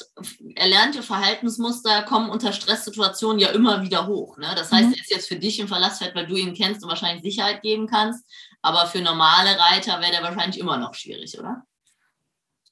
erlernte 0.56 1.04
Verhaltensmuster 1.04 2.02
kommen 2.04 2.32
unter 2.32 2.52
Stresssituationen 2.52 3.38
ja 3.38 3.50
immer 3.50 3.84
wieder 3.84 4.08
hoch. 4.08 4.38
Ne? 4.38 4.48
Das 4.56 4.72
heißt, 4.72 4.88
mhm. 4.88 4.94
er 4.94 5.00
ist 5.00 5.12
jetzt 5.12 5.28
für 5.28 5.36
dich 5.36 5.60
im 5.60 5.68
Verlassfeld, 5.68 6.16
weil 6.16 6.26
du 6.26 6.36
ihn 6.36 6.56
kennst 6.56 6.82
und 6.82 6.90
wahrscheinlich 6.90 7.22
Sicherheit 7.22 7.62
geben 7.62 7.86
kannst. 7.86 8.26
Aber 8.66 8.88
für 8.88 9.00
normale 9.00 9.60
Reiter 9.60 10.02
wäre 10.02 10.12
der 10.12 10.24
wahrscheinlich 10.24 10.60
immer 10.60 10.78
noch 10.78 10.96
schwierig, 10.96 11.38
oder? 11.38 11.64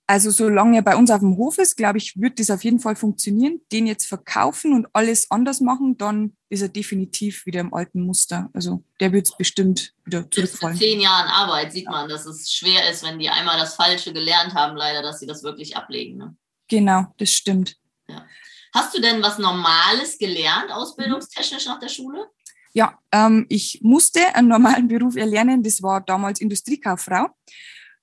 Also 0.08 0.32
solange 0.32 0.78
er 0.78 0.82
bei 0.82 0.96
uns 0.96 1.12
auf 1.12 1.20
dem 1.20 1.38
Hof 1.38 1.60
ist, 1.60 1.78
glaube 1.78 2.00
ich, 2.00 2.20
wird 2.20 2.40
das 2.40 2.50
auf 2.50 2.64
jeden 2.64 2.80
Fall 2.80 2.96
funktionieren. 2.96 3.62
Den 3.72 3.86
jetzt 3.86 4.08
verkaufen 4.08 4.74
und 4.74 4.88
alles 4.94 5.30
anders 5.30 5.62
machen, 5.62 5.96
dann 5.98 6.36
ist 6.50 6.64
er 6.64 6.70
definitiv 6.70 7.46
wieder 7.46 7.60
im 7.60 7.76
alten 7.76 8.02
Muster. 8.02 8.50
Also 8.54 8.84
der 9.00 9.14
wird 9.14 9.28
es 9.28 9.38
bestimmt 9.38 9.94
wieder 10.04 10.30
zurückfallen. 10.32 10.78
Zehn 10.78 11.00
Jahren 11.00 11.30
Arbeit 11.30 11.72
sieht 11.72 11.88
man, 11.88 12.10
dass 12.10 12.26
es 12.26 12.52
schwer 12.52 12.90
ist, 12.90 13.04
wenn 13.04 13.20
die 13.20 13.30
einmal 13.30 13.60
das 13.60 13.76
Falsche 13.76 14.14
gelernt 14.14 14.56
haben, 14.56 14.76
leider, 14.76 15.04
dass 15.04 15.20
sie 15.20 15.28
das 15.28 15.44
wirklich 15.44 15.78
ablegen. 15.78 16.18
Ne? 16.18 16.36
Genau, 16.70 17.06
das 17.18 17.32
stimmt. 17.32 17.78
Ja. 18.08 18.26
Hast 18.74 18.98
du 18.98 19.00
denn 19.00 19.22
was 19.22 19.38
Normales 19.38 20.18
gelernt, 20.18 20.72
ausbildungstechnisch 20.72 21.68
nach 21.68 21.80
der 21.80 21.90
Schule? 21.90 22.28
Ja, 22.74 23.00
ähm, 23.12 23.46
ich 23.50 23.80
musste 23.84 24.36
einen 24.36 24.48
normalen 24.48 24.88
Beruf 24.90 25.16
erlernen. 25.16 25.64
Das 25.64 25.82
war 25.82 26.02
damals 26.02 26.42
Industriekauffrau. 26.42 27.28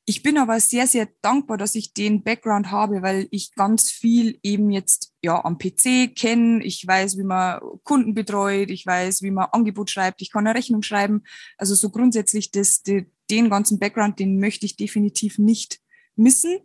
Ich 0.07 0.23
bin 0.23 0.39
aber 0.39 0.59
sehr, 0.59 0.87
sehr 0.87 1.09
dankbar, 1.23 1.57
dass 1.57 1.75
ich 1.75 1.93
den 1.93 2.25
Background 2.25 2.71
habe, 2.71 3.03
weil 3.03 3.29
ich 3.31 3.55
ganz 3.55 3.91
viel 3.91 4.39
eben 4.43 4.71
jetzt 4.71 5.13
ja 5.23 5.45
am 5.45 5.59
PC 5.59 6.17
kenne. 6.17 6.65
Ich 6.65 6.85
weiß, 6.85 7.19
wie 7.19 7.23
man 7.23 7.61
Kunden 7.85 8.15
betreut, 8.15 8.71
ich 8.71 8.87
weiß, 8.87 9.23
wie 9.23 9.31
man 9.31 9.49
Angebot 9.53 9.91
schreibt, 9.91 10.23
ich 10.23 10.33
kann 10.33 10.47
eine 10.47 10.59
Rechnung 10.59 10.83
schreiben. 10.83 11.23
Also 11.59 11.75
so 11.75 11.91
grundsätzlich 11.91 12.51
das, 12.51 12.83
die, 12.83 13.07
den 13.31 13.51
ganzen 13.51 13.79
Background, 13.79 14.19
den 14.19 14.41
möchte 14.41 14.67
ich 14.67 14.77
definitiv 14.77 15.39
nicht 15.39 15.79
missen. 16.17 16.59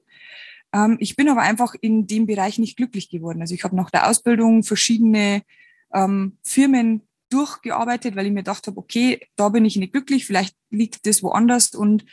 Ähm, 0.73 0.97
ich 0.99 1.15
bin 1.15 1.29
aber 1.29 1.41
einfach 1.41 1.75
in 1.79 2.07
dem 2.07 2.25
Bereich 2.25 2.57
nicht 2.57 2.77
glücklich 2.77 3.09
geworden. 3.09 3.41
Also 3.41 3.53
ich 3.53 3.63
habe 3.63 3.75
nach 3.75 3.91
der 3.91 4.09
Ausbildung 4.09 4.63
verschiedene 4.63 5.43
ähm, 5.93 6.37
Firmen 6.43 7.03
durchgearbeitet, 7.29 8.15
weil 8.15 8.25
ich 8.25 8.31
mir 8.31 8.39
gedacht 8.39 8.67
habe, 8.67 8.77
okay, 8.77 9.19
da 9.35 9.49
bin 9.49 9.65
ich 9.65 9.75
nicht 9.75 9.93
glücklich, 9.93 10.25
vielleicht 10.25 10.55
liegt 10.69 11.05
das 11.05 11.23
woanders 11.23 11.73
und 11.73 12.05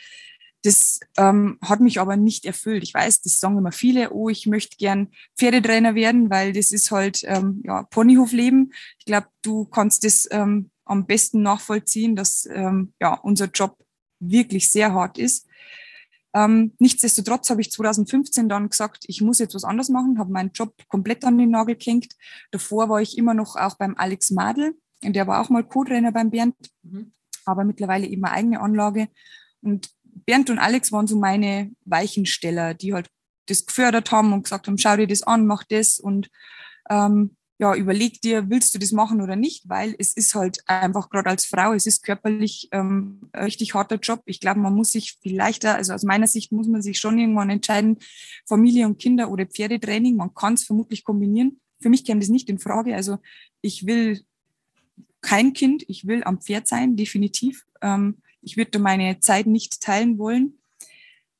das 0.63 1.01
ähm, 1.17 1.57
hat 1.61 1.81
mich 1.81 1.99
aber 1.99 2.15
nicht 2.15 2.45
erfüllt. 2.45 2.83
Ich 2.83 2.93
weiß, 2.93 3.21
das 3.21 3.39
sagen 3.39 3.57
immer 3.57 3.73
viele, 3.73 4.11
oh, 4.11 4.29
ich 4.29 4.47
möchte 4.47 4.77
gern 4.77 5.09
Pferdetrainer 5.37 5.93
werden, 5.93 6.29
weil 6.29 6.53
das 6.53 6.71
ist 6.71 6.89
halt 6.89 7.21
ähm, 7.25 7.61
ja, 7.65 7.83
Ponyhofleben. 7.83 8.73
Ich 8.97 9.05
glaube, 9.05 9.27
du 9.41 9.65
kannst 9.65 10.05
das 10.05 10.27
ähm, 10.31 10.71
am 10.85 11.05
besten 11.05 11.41
nachvollziehen, 11.41 12.15
dass 12.15 12.47
ähm, 12.49 12.93
ja, 13.01 13.13
unser 13.13 13.47
Job 13.47 13.77
wirklich 14.19 14.71
sehr 14.71 14.93
hart 14.93 15.17
ist. 15.17 15.47
Ähm, 16.33 16.73
nichtsdestotrotz 16.79 17.49
habe 17.49 17.61
ich 17.61 17.71
2015 17.71 18.49
dann 18.49 18.69
gesagt, 18.69 19.03
ich 19.07 19.21
muss 19.21 19.39
jetzt 19.39 19.53
was 19.53 19.65
anderes 19.65 19.89
machen, 19.89 20.17
habe 20.17 20.31
meinen 20.31 20.51
Job 20.53 20.73
komplett 20.87 21.25
an 21.25 21.37
den 21.37 21.51
Nagel 21.51 21.75
gehängt. 21.75 22.15
Davor 22.51 22.89
war 22.89 23.01
ich 23.01 23.17
immer 23.17 23.33
noch 23.33 23.55
auch 23.55 23.75
beim 23.75 23.95
Alex 23.97 24.31
Madel, 24.31 24.75
der 25.11 25.27
war 25.27 25.41
auch 25.41 25.49
mal 25.49 25.63
Co-Trainer 25.63 26.13
beim 26.13 26.29
Bernd, 26.29 26.55
mhm. 26.83 27.11
aber 27.45 27.65
mittlerweile 27.65 28.07
eben 28.07 28.23
eine 28.23 28.33
eigene 28.33 28.61
Anlage. 28.61 29.09
Und 29.61 29.89
Bernd 30.03 30.49
und 30.49 30.59
Alex 30.59 30.91
waren 30.91 31.07
so 31.07 31.17
meine 31.17 31.71
Weichensteller, 31.83 32.73
die 32.73 32.93
halt 32.93 33.09
das 33.47 33.65
gefördert 33.65 34.11
haben 34.11 34.31
und 34.31 34.43
gesagt 34.43 34.67
haben, 34.67 34.77
schau 34.77 34.95
dir 34.95 35.07
das 35.07 35.23
an, 35.23 35.45
mach 35.45 35.63
das. 35.63 35.99
Und 35.99 36.29
ähm, 36.89 37.35
ja, 37.59 37.75
überleg 37.75 38.21
dir, 38.21 38.49
willst 38.49 38.73
du 38.73 38.79
das 38.79 38.91
machen 38.91 39.21
oder 39.21 39.35
nicht, 39.35 39.69
weil 39.69 39.95
es 39.97 40.13
ist 40.13 40.35
halt 40.35 40.59
einfach 40.67 41.09
gerade 41.09 41.29
als 41.29 41.45
Frau, 41.45 41.73
es 41.73 41.85
ist 41.85 42.03
körperlich 42.03 42.67
ähm, 42.71 43.29
ein 43.31 43.45
richtig 43.45 43.73
harter 43.73 43.97
Job. 43.97 44.21
Ich 44.25 44.39
glaube, 44.39 44.59
man 44.59 44.73
muss 44.73 44.91
sich 44.91 45.17
vielleicht, 45.21 45.65
also 45.65 45.93
aus 45.93 46.03
meiner 46.03 46.27
Sicht 46.27 46.51
muss 46.51 46.67
man 46.67 46.81
sich 46.81 46.99
schon 46.99 47.17
irgendwann 47.19 47.49
entscheiden, 47.49 47.99
Familie 48.47 48.85
und 48.85 48.99
Kinder 48.99 49.29
oder 49.29 49.45
Pferdetraining. 49.45 50.15
Man 50.15 50.33
kann 50.33 50.55
es 50.55 50.63
vermutlich 50.63 51.03
kombinieren. 51.03 51.59
Für 51.81 51.89
mich 51.89 52.05
käme 52.05 52.21
das 52.21 52.29
nicht 52.29 52.49
in 52.49 52.59
Frage. 52.59 52.95
Also 52.95 53.17
ich 53.61 53.85
will 53.85 54.25
kein 55.23 55.53
Kind, 55.53 55.83
ich 55.87 56.05
will 56.05 56.23
am 56.23 56.39
Pferd 56.39 56.67
sein, 56.67 56.95
definitiv. 56.95 57.65
Ähm, 57.81 58.17
ich 58.41 58.57
würde 58.57 58.77
meine 58.77 59.19
Zeit 59.19 59.47
nicht 59.47 59.81
teilen 59.81 60.19
wollen. 60.19 60.59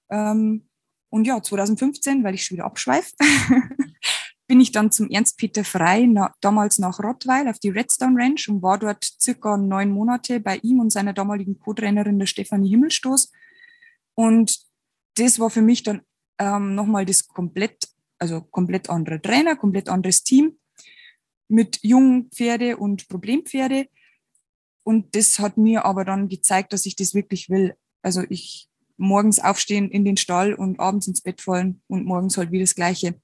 Ähm, 0.09 0.67
und 1.09 1.27
ja, 1.27 1.43
2015, 1.43 2.23
weil 2.23 2.33
ich 2.33 2.45
schon 2.45 2.57
wieder 2.57 2.65
abschweife, 2.65 3.13
bin 4.47 4.59
ich 4.59 4.71
dann 4.71 4.91
zum 4.91 5.09
Ernst-Peter 5.09 5.63
Frei, 5.63 6.07
na, 6.09 6.33
damals 6.41 6.79
nach 6.79 6.99
Rottweil 6.99 7.47
auf 7.47 7.59
die 7.59 7.69
Redstone 7.69 8.19
Ranch 8.19 8.49
und 8.49 8.63
war 8.63 8.79
dort 8.79 9.03
circa 9.19 9.57
neun 9.57 9.91
Monate 9.91 10.39
bei 10.39 10.57
ihm 10.57 10.79
und 10.79 10.91
seiner 10.91 11.13
damaligen 11.13 11.59
Co-Trainerin, 11.59 12.17
der 12.17 12.25
Stefanie 12.25 12.69
Himmelstoß. 12.69 13.31
Und 14.15 14.59
das 15.15 15.39
war 15.39 15.49
für 15.49 15.61
mich 15.61 15.83
dann 15.83 16.01
ähm, 16.39 16.73
nochmal 16.73 17.05
das 17.05 17.27
komplett, 17.27 17.89
also 18.17 18.41
komplett 18.41 18.89
andere 18.89 19.21
Trainer, 19.21 19.55
komplett 19.55 19.89
anderes 19.89 20.23
Team 20.23 20.57
mit 21.53 21.79
jungen 21.83 22.31
Pferde 22.31 22.77
und 22.77 23.07
Problempferde. 23.07 23.88
Und 24.81 25.15
das 25.15 25.38
hat 25.38 25.55
mir 25.55 25.86
aber 25.86 26.03
dann 26.03 26.27
gezeigt, 26.27 26.74
dass 26.74 26.88
ich 26.88 26.95
das 26.95 27.13
wirklich 27.13 27.48
will. 27.48 27.75
Also 28.01 28.24
ich 28.27 28.67
morgens 28.98 29.39
aufstehen 29.39 29.89
in 29.91 30.03
den 30.03 30.17
Stall 30.17 30.55
und 30.55 30.79
abends 30.79 31.07
ins 31.07 31.22
Bett 31.22 31.41
fallen 31.41 31.81
und 31.88 32.05
morgens 32.05 32.38
halt 32.38 32.51
wieder 32.51 32.63
das 32.63 32.74
Gleiche. 32.74 33.22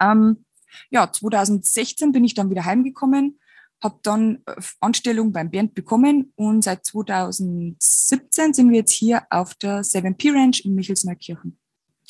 Ähm, 0.00 0.44
ja, 0.90 1.10
2016 1.10 2.10
bin 2.10 2.24
ich 2.24 2.34
dann 2.34 2.50
wieder 2.50 2.64
heimgekommen, 2.64 3.38
habe 3.80 4.00
dann 4.02 4.42
äh, 4.46 4.60
Anstellung 4.80 5.32
beim 5.32 5.50
Bernd 5.50 5.74
bekommen 5.74 6.32
und 6.34 6.62
seit 6.62 6.84
2017 6.84 8.52
sind 8.52 8.70
wir 8.70 8.78
jetzt 8.78 8.92
hier 8.92 9.26
auf 9.30 9.54
der 9.54 9.82
7P 9.82 10.34
Ranch 10.34 10.64
in 10.64 10.74
Michelsneukirchen. 10.74 11.56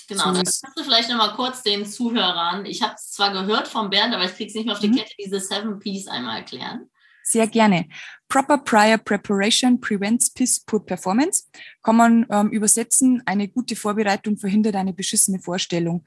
Genau, 0.06 0.24
so 0.24 0.32
dann 0.32 0.44
kannst 0.44 0.64
du 0.76 0.84
vielleicht 0.84 1.08
nochmal 1.08 1.34
kurz 1.34 1.62
den 1.62 1.86
Zuhörern, 1.86 2.66
ich 2.66 2.82
habe 2.82 2.94
es 2.94 3.10
zwar 3.10 3.32
gehört 3.32 3.68
vom 3.68 3.90
Bernd, 3.90 4.14
aber 4.14 4.24
ich 4.24 4.34
kriege 4.34 4.48
es 4.48 4.54
nicht 4.54 4.66
mehr 4.66 4.74
auf 4.74 4.80
die 4.80 4.88
mhm. 4.88 4.96
Kette, 4.96 5.12
diese 5.18 5.40
7 5.40 5.78
Ps 5.78 6.08
einmal 6.08 6.38
erklären. 6.38 6.90
Sehr 7.26 7.46
gerne. 7.46 7.88
Proper 8.28 8.58
Prior 8.58 8.98
Preparation 8.98 9.80
prevents 9.80 10.30
Piss 10.30 10.60
Poor 10.60 10.84
Performance. 10.84 11.44
Kann 11.82 11.96
man 11.96 12.26
ähm, 12.30 12.50
übersetzen, 12.50 13.22
eine 13.24 13.48
gute 13.48 13.76
Vorbereitung 13.76 14.36
verhindert 14.36 14.76
eine 14.76 14.92
beschissene 14.92 15.40
Vorstellung. 15.40 16.04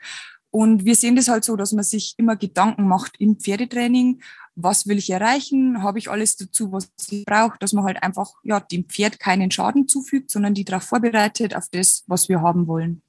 Und 0.51 0.86
wir 0.86 0.96
sehen 0.96 1.16
das 1.16 1.27
halt 1.27 1.44
so, 1.44 1.56
dass 1.56 1.74
man 1.74 1.84
sich 1.84 2.13
immer 2.18 2.36
Gedanken 2.36 2.88
macht 2.88 3.20
im 3.20 3.39
Pferdetraining, 3.39 4.22
was 4.56 4.88
will 4.88 4.98
ich 4.98 5.10
erreichen, 5.10 5.84
habe 5.84 6.00
ich 6.00 6.10
alles 6.10 6.36
dazu, 6.36 6.72
was 6.72 6.89
ich 7.12 7.25
brauche, 7.25 7.58
dass 7.60 7.74
man 7.74 7.84
halt 7.84 8.01
einfach 8.01 8.32
ja, 8.44 8.60
dem 8.60 8.86
Pferd 8.86 9.20
keinen 9.20 9.51
Schaden 9.51 9.88
zufügt, 9.88 10.32
sondern 10.32 10.54
die 10.54 10.66
darauf 10.66 10.84
vorbereitet, 10.84 11.56
auf 11.56 11.68
das, 11.72 12.04
was 12.08 12.30
wir 12.30 12.42
haben 12.42 12.68
wollen. 12.68 13.01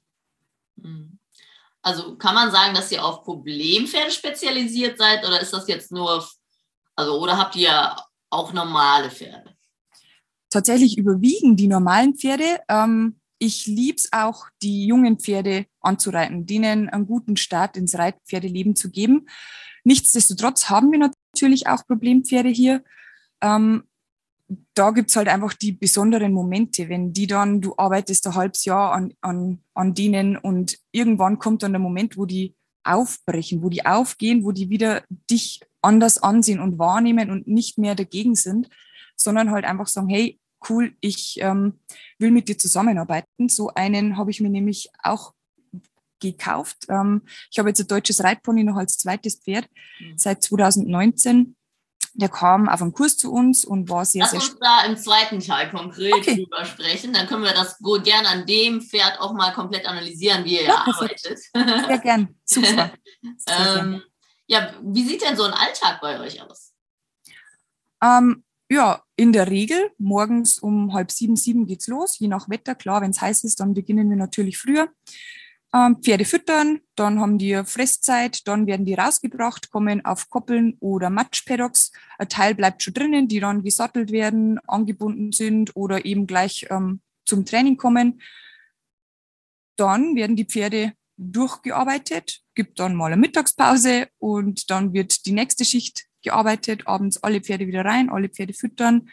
Mhm. 0.83 1.19
Also 1.81 2.17
kann 2.17 2.35
man 2.35 2.51
sagen, 2.51 2.73
dass 2.73 2.91
ihr 2.91 3.03
auf 3.03 3.23
Problempferde 3.23 4.11
spezialisiert 4.11 4.97
seid 4.97 5.25
oder 5.25 5.39
ist 5.39 5.53
das 5.53 5.67
jetzt 5.67 5.91
nur, 5.91 6.27
also 6.95 7.19
oder 7.19 7.37
habt 7.37 7.55
ihr 7.55 7.95
auch 8.29 8.53
normale 8.53 9.09
Pferde? 9.09 9.55
Tatsächlich 10.49 10.97
überwiegen 10.97 11.55
die 11.55 11.67
normalen 11.67 12.15
Pferde. 12.15 12.59
Ähm, 12.67 13.19
ich 13.37 13.67
liebe 13.67 13.95
es 13.95 14.11
auch, 14.11 14.47
die 14.61 14.85
jungen 14.87 15.19
Pferde 15.19 15.67
anzureiten, 15.79 16.45
denen 16.45 16.89
einen 16.89 17.07
guten 17.07 17.37
Start 17.37 17.77
ins 17.77 17.97
Reitpferdeleben 17.97 18.75
zu 18.75 18.91
geben. 18.91 19.29
Nichtsdestotrotz 19.85 20.69
haben 20.69 20.91
wir 20.91 20.99
natürlich 20.99 21.67
auch 21.67 21.85
Problempferde 21.87 22.49
hier. 22.49 22.83
Ähm, 23.41 23.83
da 24.73 24.91
gibt's 24.91 25.15
halt 25.15 25.27
einfach 25.27 25.53
die 25.53 25.71
besonderen 25.71 26.33
Momente, 26.33 26.89
wenn 26.89 27.13
die 27.13 27.27
dann, 27.27 27.61
du 27.61 27.75
arbeitest 27.77 28.25
ein 28.27 28.35
halbes 28.35 28.65
Jahr 28.65 28.93
an, 28.93 29.13
an, 29.21 29.59
an 29.73 29.93
denen 29.93 30.37
und 30.37 30.79
irgendwann 30.91 31.37
kommt 31.37 31.63
dann 31.63 31.73
der 31.73 31.79
Moment, 31.79 32.17
wo 32.17 32.25
die 32.25 32.55
aufbrechen, 32.83 33.61
wo 33.61 33.69
die 33.69 33.85
aufgehen, 33.85 34.43
wo 34.43 34.51
die 34.51 34.69
wieder 34.69 35.03
dich 35.29 35.61
anders 35.81 36.17
ansehen 36.21 36.59
und 36.59 36.79
wahrnehmen 36.79 37.29
und 37.29 37.47
nicht 37.47 37.77
mehr 37.77 37.95
dagegen 37.95 38.35
sind, 38.35 38.69
sondern 39.15 39.51
halt 39.51 39.65
einfach 39.65 39.87
sagen, 39.87 40.09
hey, 40.09 40.39
cool, 40.69 40.93
ich 40.99 41.37
ähm, 41.41 41.79
will 42.17 42.31
mit 42.31 42.47
dir 42.47 42.57
zusammenarbeiten. 42.57 43.49
So 43.49 43.69
einen 43.69 44.17
habe 44.17 44.31
ich 44.31 44.41
mir 44.41 44.49
nämlich 44.49 44.89
auch 45.03 45.33
gekauft. 46.19 46.85
Ähm, 46.89 47.21
ich 47.51 47.59
habe 47.59 47.69
jetzt 47.69 47.79
ein 47.79 47.87
deutsches 47.87 48.23
Reitpony 48.23 48.63
noch 48.63 48.75
als 48.75 48.97
zweites 48.97 49.35
Pferd 49.35 49.69
mhm. 49.99 50.17
seit 50.17 50.43
2019. 50.43 51.55
Der 52.19 52.29
kam 52.29 52.67
auf 52.67 52.81
einen 52.81 52.91
Kurs 52.91 53.17
zu 53.17 53.31
uns 53.31 53.63
und 53.63 53.89
war 53.89 54.03
sehr, 54.03 54.23
Lass 54.23 54.31
sehr 54.31 54.41
uns 54.41 54.59
da 54.59 54.83
im 54.85 54.97
zweiten 54.97 55.39
Teil 55.39 55.69
konkret 55.69 56.13
okay. 56.13 56.35
drüber 56.35 56.65
sprechen. 56.65 57.13
Dann 57.13 57.27
können 57.27 57.43
wir 57.43 57.53
das 57.53 57.77
gut 57.79 58.03
gern 58.03 58.25
an 58.25 58.45
dem 58.45 58.81
Pferd 58.81 59.19
auch 59.19 59.33
mal 59.33 59.53
komplett 59.53 59.87
analysieren, 59.87 60.43
wie 60.43 60.55
ihr 60.55 60.65
ja, 60.65 60.85
arbeitet. 60.85 61.39
Sehr 61.53 61.99
gern. 61.99 62.35
Super. 62.45 62.91
Sehr 63.37 63.57
ähm, 63.57 63.75
gern. 63.75 64.03
Ja, 64.47 64.73
wie 64.81 65.03
sieht 65.03 65.21
denn 65.21 65.37
so 65.37 65.43
ein 65.43 65.53
Alltag 65.53 66.01
bei 66.01 66.19
euch 66.19 66.41
aus? 66.41 66.73
Ähm, 68.03 68.43
ja, 68.69 69.03
in 69.15 69.31
der 69.31 69.49
Regel 69.49 69.91
morgens 69.97 70.59
um 70.59 70.93
halb 70.93 71.11
sieben, 71.11 71.35
sieben 71.35 71.65
geht's 71.65 71.87
los, 71.87 72.19
je 72.19 72.27
nach 72.27 72.49
Wetter. 72.49 72.75
Klar, 72.75 73.01
wenn 73.01 73.11
es 73.11 73.21
heiß 73.21 73.43
ist, 73.43 73.59
dann 73.59 73.73
beginnen 73.73 74.09
wir 74.09 74.17
natürlich 74.17 74.57
früher. 74.57 74.89
Ähm, 75.71 75.97
Pferde 76.01 76.25
füttern, 76.25 76.79
dann 76.95 77.19
haben 77.19 77.37
die 77.37 77.61
Fresszeit, 77.63 78.47
dann 78.47 78.65
werden 78.65 78.87
die 78.87 78.95
rausgebracht, 78.95 79.69
kommen 79.69 80.03
auf 80.03 80.29
Koppeln 80.29 80.77
oder 80.79 81.11
Matschpaddocks. 81.11 81.91
Ein 82.17 82.29
Teil 82.29 82.55
bleibt 82.55 82.81
schon 82.81 82.95
drinnen, 82.95 83.27
die 83.27 83.39
dann 83.39 83.61
gesattelt 83.61 84.11
werden, 84.11 84.57
angebunden 84.67 85.31
sind 85.31 85.75
oder 85.75 86.05
eben 86.05 86.25
gleich 86.25 86.65
ähm, 86.71 87.01
zum 87.25 87.45
Training 87.45 87.77
kommen. 87.77 88.19
Dann 89.75 90.15
werden 90.15 90.35
die 90.35 90.45
Pferde 90.45 90.93
durchgearbeitet, 91.17 92.41
gibt 92.55 92.79
dann 92.79 92.95
mal 92.95 93.11
eine 93.11 93.21
Mittagspause 93.21 94.07
und 94.17 94.71
dann 94.71 94.93
wird 94.93 95.27
die 95.27 95.33
nächste 95.33 95.65
Schicht 95.65 96.07
gearbeitet, 96.23 96.87
abends 96.87 97.21
alle 97.21 97.41
Pferde 97.41 97.67
wieder 97.67 97.85
rein, 97.85 98.09
alle 98.09 98.29
Pferde 98.29 98.53
füttern. 98.53 99.09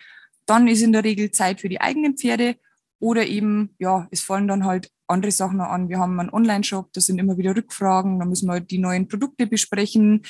Dann 0.46 0.68
ist 0.68 0.80
in 0.80 0.92
der 0.92 1.04
Regel 1.04 1.32
Zeit 1.32 1.60
für 1.60 1.68
die 1.68 1.80
eigenen 1.82 2.16
Pferde 2.16 2.56
oder 2.98 3.26
eben, 3.26 3.74
ja, 3.78 4.08
es 4.10 4.22
fallen 4.22 4.48
dann 4.48 4.64
halt 4.64 4.90
andere 5.08 5.32
Sachen 5.32 5.60
an. 5.60 5.88
Wir 5.88 5.98
haben 5.98 6.18
einen 6.18 6.30
Online-Shop, 6.30 6.92
da 6.92 7.00
sind 7.00 7.18
immer 7.18 7.38
wieder 7.38 7.54
Rückfragen, 7.54 8.18
da 8.18 8.24
müssen 8.24 8.48
wir 8.48 8.60
die 8.60 8.78
neuen 8.78 9.08
Produkte 9.08 9.46
besprechen. 9.46 10.22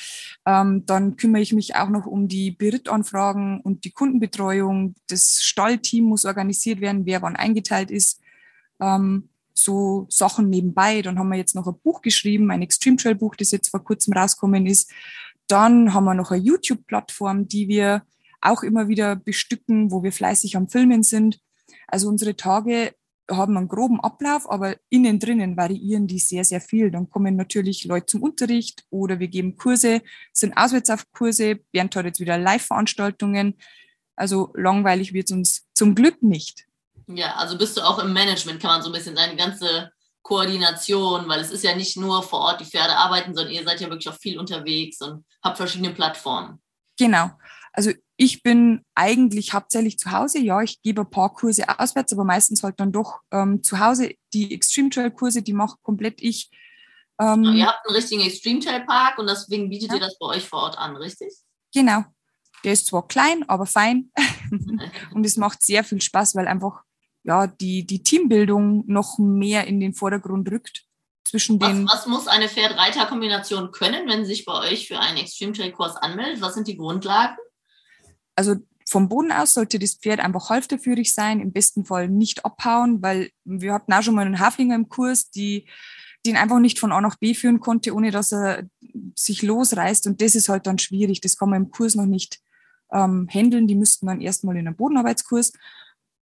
Ähm, 0.45 0.85
dann 0.85 1.15
kümmere 1.15 1.41
ich 1.41 1.53
mich 1.53 1.75
auch 1.75 1.89
noch 1.89 2.05
um 2.05 2.27
die 2.27 2.51
Berittanfragen 2.51 3.61
und 3.61 3.85
die 3.85 3.91
Kundenbetreuung. 3.91 4.95
Das 5.07 5.41
Stallteam 5.43 6.05
muss 6.05 6.25
organisiert 6.25 6.81
werden, 6.81 7.05
wer 7.05 7.21
wann 7.21 7.35
eingeteilt 7.35 7.91
ist. 7.91 8.21
Ähm, 8.79 9.29
so 9.53 10.05
Sachen 10.09 10.49
nebenbei. 10.49 11.01
Dann 11.01 11.17
haben 11.17 11.29
wir 11.29 11.37
jetzt 11.37 11.55
noch 11.55 11.67
ein 11.67 11.79
Buch 11.83 12.01
geschrieben, 12.01 12.51
ein 12.51 12.61
Extreme 12.61 12.97
Trail 12.97 13.15
Buch, 13.15 13.35
das 13.35 13.51
jetzt 13.51 13.69
vor 13.69 13.83
kurzem 13.83 14.13
rausgekommen 14.13 14.67
ist. 14.67 14.91
Dann 15.47 15.93
haben 15.93 16.05
wir 16.05 16.13
noch 16.13 16.31
eine 16.31 16.43
YouTube-Plattform, 16.43 17.47
die 17.47 17.67
wir 17.67 18.03
auch 18.41 18.63
immer 18.63 18.87
wieder 18.87 19.15
bestücken, 19.15 19.91
wo 19.91 20.03
wir 20.03 20.11
fleißig 20.11 20.55
am 20.55 20.69
Filmen 20.69 21.03
sind. 21.03 21.39
Also 21.87 22.07
unsere 22.07 22.35
Tage 22.35 22.93
haben 23.29 23.57
einen 23.57 23.67
groben 23.67 23.99
Ablauf, 23.99 24.49
aber 24.49 24.75
innen 24.89 25.19
drinnen 25.19 25.57
variieren 25.57 26.07
die 26.07 26.19
sehr, 26.19 26.43
sehr 26.43 26.61
viel. 26.61 26.91
Dann 26.91 27.09
kommen 27.09 27.35
natürlich 27.35 27.85
Leute 27.85 28.05
zum 28.05 28.23
Unterricht 28.23 28.85
oder 28.89 29.19
wir 29.19 29.27
geben 29.27 29.57
Kurse, 29.57 30.01
sind 30.33 30.55
auswärts 30.57 30.89
auf 30.89 31.11
Kurse. 31.11 31.59
Bernd 31.71 31.95
hat 31.95 32.05
jetzt 32.05 32.19
wieder 32.19 32.37
Live-Veranstaltungen. 32.37 33.57
Also 34.15 34.51
langweilig 34.55 35.13
wird 35.13 35.29
es 35.29 35.35
uns 35.35 35.67
zum 35.73 35.93
Glück 35.93 36.21
nicht. 36.23 36.65
Ja, 37.07 37.35
also 37.35 37.57
bist 37.57 37.77
du 37.77 37.81
auch 37.81 37.99
im 37.99 38.13
Management, 38.13 38.61
kann 38.61 38.71
man 38.71 38.81
so 38.81 38.89
ein 38.89 38.93
bisschen 38.93 39.15
deine 39.15 39.35
ganze 39.35 39.91
Koordination, 40.21 41.29
weil 41.29 41.39
es 41.39 41.51
ist 41.51 41.63
ja 41.63 41.75
nicht 41.75 41.95
nur 41.95 42.21
vor 42.21 42.39
Ort 42.41 42.59
die 42.59 42.65
Pferde 42.65 42.95
arbeiten, 42.95 43.33
sondern 43.33 43.53
ihr 43.53 43.63
seid 43.63 43.79
ja 43.79 43.89
wirklich 43.89 44.09
auch 44.09 44.19
viel 44.19 44.37
unterwegs 44.37 45.01
und 45.01 45.23
habt 45.41 45.57
verschiedene 45.57 45.93
Plattformen. 45.93 46.61
Genau. 46.99 47.31
Also 47.77 47.91
ich 48.15 48.41
bin 48.41 48.83
eigentlich 48.95 49.53
hauptsächlich 49.53 49.99
zu 49.99 50.11
Hause. 50.11 50.39
Ja, 50.39 50.63
ich 50.63 50.81
gebe 50.81 51.01
ein 51.01 51.09
paar 51.11 51.31
Kurse 51.31 51.63
auswärts, 51.77 52.11
aber 52.11 52.23
meistens 52.23 52.63
halt 52.63 52.79
dann 52.79 52.91
doch 52.91 53.19
ähm, 53.31 53.61
zu 53.61 53.79
Hause. 53.79 54.15
Die 54.33 54.51
Extreme 54.51 54.89
Trail 54.89 55.11
Kurse, 55.11 55.43
die 55.43 55.53
mache 55.53 55.77
komplett 55.83 56.19
ich. 56.19 56.49
Ähm, 57.21 57.43
ihr 57.43 57.67
habt 57.67 57.87
einen 57.87 57.95
richtigen 57.95 58.23
Extreme 58.23 58.61
Trail 58.61 58.83
Park 58.83 59.19
und 59.19 59.27
deswegen 59.27 59.69
bietet 59.69 59.89
ja. 59.89 59.95
ihr 59.95 59.99
das 60.01 60.17
bei 60.17 60.25
euch 60.25 60.49
vor 60.49 60.63
Ort 60.63 60.79
an, 60.79 60.95
richtig? 60.95 61.31
Genau. 61.71 62.03
Der 62.63 62.73
ist 62.73 62.87
zwar 62.87 63.07
klein, 63.07 63.47
aber 63.47 63.67
fein. 63.67 64.11
und 65.13 65.23
es 65.23 65.37
macht 65.37 65.61
sehr 65.61 65.83
viel 65.83 66.01
Spaß, 66.01 66.33
weil 66.33 66.47
einfach 66.47 66.81
ja, 67.21 67.45
die, 67.45 67.85
die 67.85 68.01
Teambildung 68.01 68.85
noch 68.87 69.19
mehr 69.19 69.67
in 69.67 69.79
den 69.79 69.93
Vordergrund 69.93 70.49
rückt. 70.49 70.83
Zwischen 71.27 71.61
was, 71.61 71.69
den 71.69 71.87
was 71.87 72.07
muss 72.07 72.27
eine 72.27 72.49
Pferd-Reiter-Kombination 72.49 73.69
können, 73.71 74.09
wenn 74.09 74.25
sie 74.25 74.33
sich 74.33 74.45
bei 74.45 74.71
euch 74.71 74.87
für 74.87 74.97
einen 74.97 75.17
Extreme 75.17 75.53
Trail 75.53 75.71
Kurs 75.73 75.95
anmeldet? 75.95 76.41
Was 76.41 76.55
sind 76.55 76.67
die 76.67 76.77
Grundlagen? 76.77 77.37
Also 78.37 78.55
vom 78.89 79.09
Boden 79.09 79.33
aus 79.33 79.53
sollte 79.53 79.79
das 79.79 79.95
Pferd 79.95 80.21
einfach 80.21 80.49
halfterführig 80.49 81.13
sein, 81.13 81.41
im 81.41 81.51
besten 81.51 81.83
Fall 81.83 82.07
nicht 82.07 82.45
abhauen, 82.45 83.01
weil 83.01 83.31
wir 83.43 83.73
hatten 83.73 83.91
auch 83.91 84.01
schon 84.01 84.15
mal 84.15 84.25
einen 84.25 84.39
Haflinger 84.39 84.75
im 84.75 84.87
Kurs, 84.87 85.29
die 85.29 85.67
den 86.25 86.37
einfach 86.37 86.59
nicht 86.59 86.79
von 86.79 86.91
A 86.91 87.01
nach 87.01 87.17
B 87.17 87.33
führen 87.33 87.59
konnte, 87.59 87.93
ohne 87.93 88.11
dass 88.11 88.31
er 88.31 88.69
sich 89.15 89.41
losreißt 89.41 90.07
und 90.07 90.21
das 90.21 90.35
ist 90.35 90.49
halt 90.49 90.67
dann 90.67 90.77
schwierig. 90.77 91.19
Das 91.21 91.37
kann 91.37 91.49
man 91.49 91.63
im 91.63 91.71
Kurs 91.71 91.95
noch 91.95 92.05
nicht 92.05 92.39
ähm, 92.91 93.27
handeln. 93.29 93.67
Die 93.67 93.75
müssten 93.75 94.07
dann 94.07 94.21
erstmal 94.21 94.55
in 94.57 94.67
einen 94.67 94.75
Bodenarbeitskurs. 94.75 95.53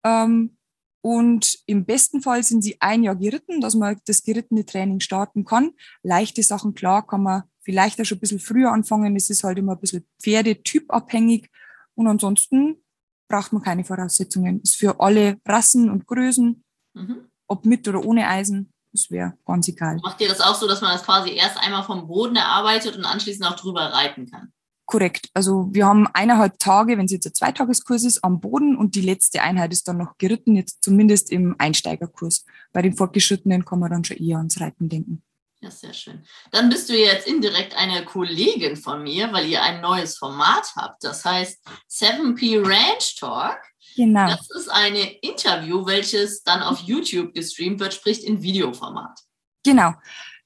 Ähm, 0.04 0.56
und 1.00 1.59
im 1.66 1.85
besten 1.85 2.23
Fall 2.23 2.42
sind 2.42 2.62
sie 2.62 2.80
ein 2.80 3.02
Jahr 3.02 3.16
geritten, 3.16 3.61
dass 3.61 3.75
man 3.75 4.00
das 4.06 4.23
gerittene 4.23 4.64
Training 4.64 5.00
starten 5.00 5.44
kann. 5.44 5.73
Leichte 6.02 6.42
Sachen, 6.42 6.75
klar, 6.75 7.06
kann 7.06 7.23
man 7.23 7.42
vielleicht 7.61 8.00
auch 8.00 8.04
schon 8.04 8.16
ein 8.16 8.21
bisschen 8.21 8.38
früher 8.38 8.73
anfangen. 8.73 9.14
Es 9.16 9.28
ist 9.28 9.44
halt 9.44 9.59
immer 9.59 9.73
ein 9.73 9.80
bisschen 9.80 10.06
pferdetypabhängig. 10.23 11.50
Und 11.94 12.06
ansonsten 12.06 12.82
braucht 13.28 13.52
man 13.52 13.62
keine 13.62 13.84
Voraussetzungen. 13.84 14.60
Ist 14.60 14.76
für 14.76 15.00
alle 15.00 15.38
Rassen 15.46 15.90
und 15.90 16.06
Größen, 16.06 16.62
mhm. 16.94 17.28
ob 17.48 17.64
mit 17.64 17.86
oder 17.88 18.04
ohne 18.04 18.28
Eisen, 18.28 18.70
das 18.92 19.10
wäre 19.10 19.36
ganz 19.44 19.66
egal. 19.68 19.96
Macht 20.02 20.20
ihr 20.20 20.28
das 20.28 20.40
auch 20.40 20.54
so, 20.54 20.68
dass 20.68 20.80
man 20.80 20.92
das 20.92 21.02
quasi 21.02 21.30
erst 21.30 21.58
einmal 21.58 21.82
vom 21.82 22.06
Boden 22.06 22.36
erarbeitet 22.36 22.96
und 22.96 23.04
anschließend 23.04 23.44
auch 23.46 23.56
drüber 23.56 23.80
reiten 23.80 24.30
kann? 24.30 24.52
Korrekt. 24.86 25.30
Also 25.34 25.68
wir 25.72 25.86
haben 25.86 26.06
eineinhalb 26.12 26.58
Tage, 26.58 26.96
wenn 26.96 27.06
es 27.06 27.10
jetzt 27.10 27.26
ein 27.26 27.34
Zweitageskurs 27.34 28.04
ist, 28.04 28.22
am 28.22 28.40
Boden 28.40 28.76
und 28.76 28.94
die 28.94 29.00
letzte 29.00 29.42
Einheit 29.42 29.72
ist 29.72 29.88
dann 29.88 29.96
noch 29.96 30.16
geritten, 30.18 30.54
jetzt 30.54 30.84
zumindest 30.84 31.32
im 31.32 31.56
Einsteigerkurs. 31.58 32.44
Bei 32.72 32.82
den 32.82 32.94
Fortgeschrittenen 32.94 33.64
kann 33.64 33.80
man 33.80 33.90
dann 33.90 34.04
schon 34.04 34.18
eher 34.18 34.36
ans 34.36 34.60
Reiten 34.60 34.88
denken. 34.88 35.24
Ja, 35.64 35.71
sehr 35.71 35.94
schön. 35.94 36.23
Dann 36.50 36.68
bist 36.68 36.90
du 36.90 36.94
jetzt 36.94 37.26
indirekt 37.26 37.75
eine 37.75 38.04
Kollegin 38.04 38.76
von 38.76 39.02
mir, 39.02 39.33
weil 39.33 39.47
ihr 39.47 39.62
ein 39.62 39.80
neues 39.80 40.18
Format 40.18 40.66
habt. 40.76 41.02
Das 41.02 41.25
heißt 41.25 41.66
7P 41.90 42.62
Ranch 42.62 43.16
Talk. 43.18 43.56
Genau. 43.97 44.28
Das 44.28 44.47
ist 44.50 44.68
ein 44.68 44.94
Interview, 45.23 45.87
welches 45.87 46.42
dann 46.42 46.62
auf 46.62 46.80
YouTube 46.80 47.33
gestreamt 47.33 47.80
wird, 47.80 47.94
sprich 47.94 48.26
in 48.26 48.42
Videoformat. 48.42 49.18
Genau. 49.64 49.94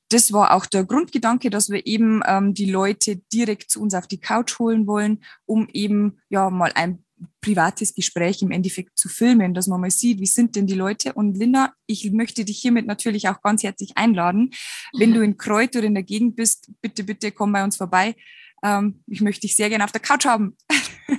Das 0.08 0.32
war 0.32 0.54
auch 0.54 0.66
der 0.66 0.84
Grundgedanke, 0.84 1.50
dass 1.50 1.68
wir 1.68 1.84
eben 1.84 2.22
ähm, 2.24 2.54
die 2.54 2.70
Leute 2.70 3.16
direkt 3.32 3.72
zu 3.72 3.82
uns 3.82 3.94
auf 3.94 4.06
die 4.06 4.20
Couch 4.20 4.60
holen 4.60 4.86
wollen, 4.86 5.24
um 5.46 5.68
eben 5.72 6.20
ja 6.28 6.48
mal 6.48 6.70
ein 6.76 7.04
privates 7.40 7.94
Gespräch 7.94 8.42
im 8.42 8.50
Endeffekt 8.50 8.98
zu 8.98 9.08
filmen, 9.08 9.54
dass 9.54 9.66
man 9.66 9.80
mal 9.80 9.90
sieht, 9.90 10.20
wie 10.20 10.26
sind 10.26 10.56
denn 10.56 10.66
die 10.66 10.74
Leute. 10.74 11.12
Und 11.12 11.36
Linda, 11.36 11.72
ich 11.86 12.10
möchte 12.12 12.44
dich 12.44 12.58
hiermit 12.58 12.86
natürlich 12.86 13.28
auch 13.28 13.40
ganz 13.40 13.62
herzlich 13.62 13.96
einladen. 13.96 14.50
Wenn 14.96 15.14
du 15.14 15.22
in 15.22 15.36
Kreuz 15.36 15.74
oder 15.76 15.86
in 15.86 15.94
der 15.94 16.02
Gegend 16.02 16.36
bist, 16.36 16.70
bitte, 16.80 17.04
bitte 17.04 17.32
komm 17.32 17.52
bei 17.52 17.64
uns 17.64 17.76
vorbei. 17.76 18.14
Ähm, 18.62 19.02
ich 19.06 19.20
möchte 19.20 19.42
dich 19.42 19.56
sehr 19.56 19.68
gerne 19.68 19.84
auf 19.84 19.92
der 19.92 20.00
Couch 20.00 20.26
haben. 20.26 20.56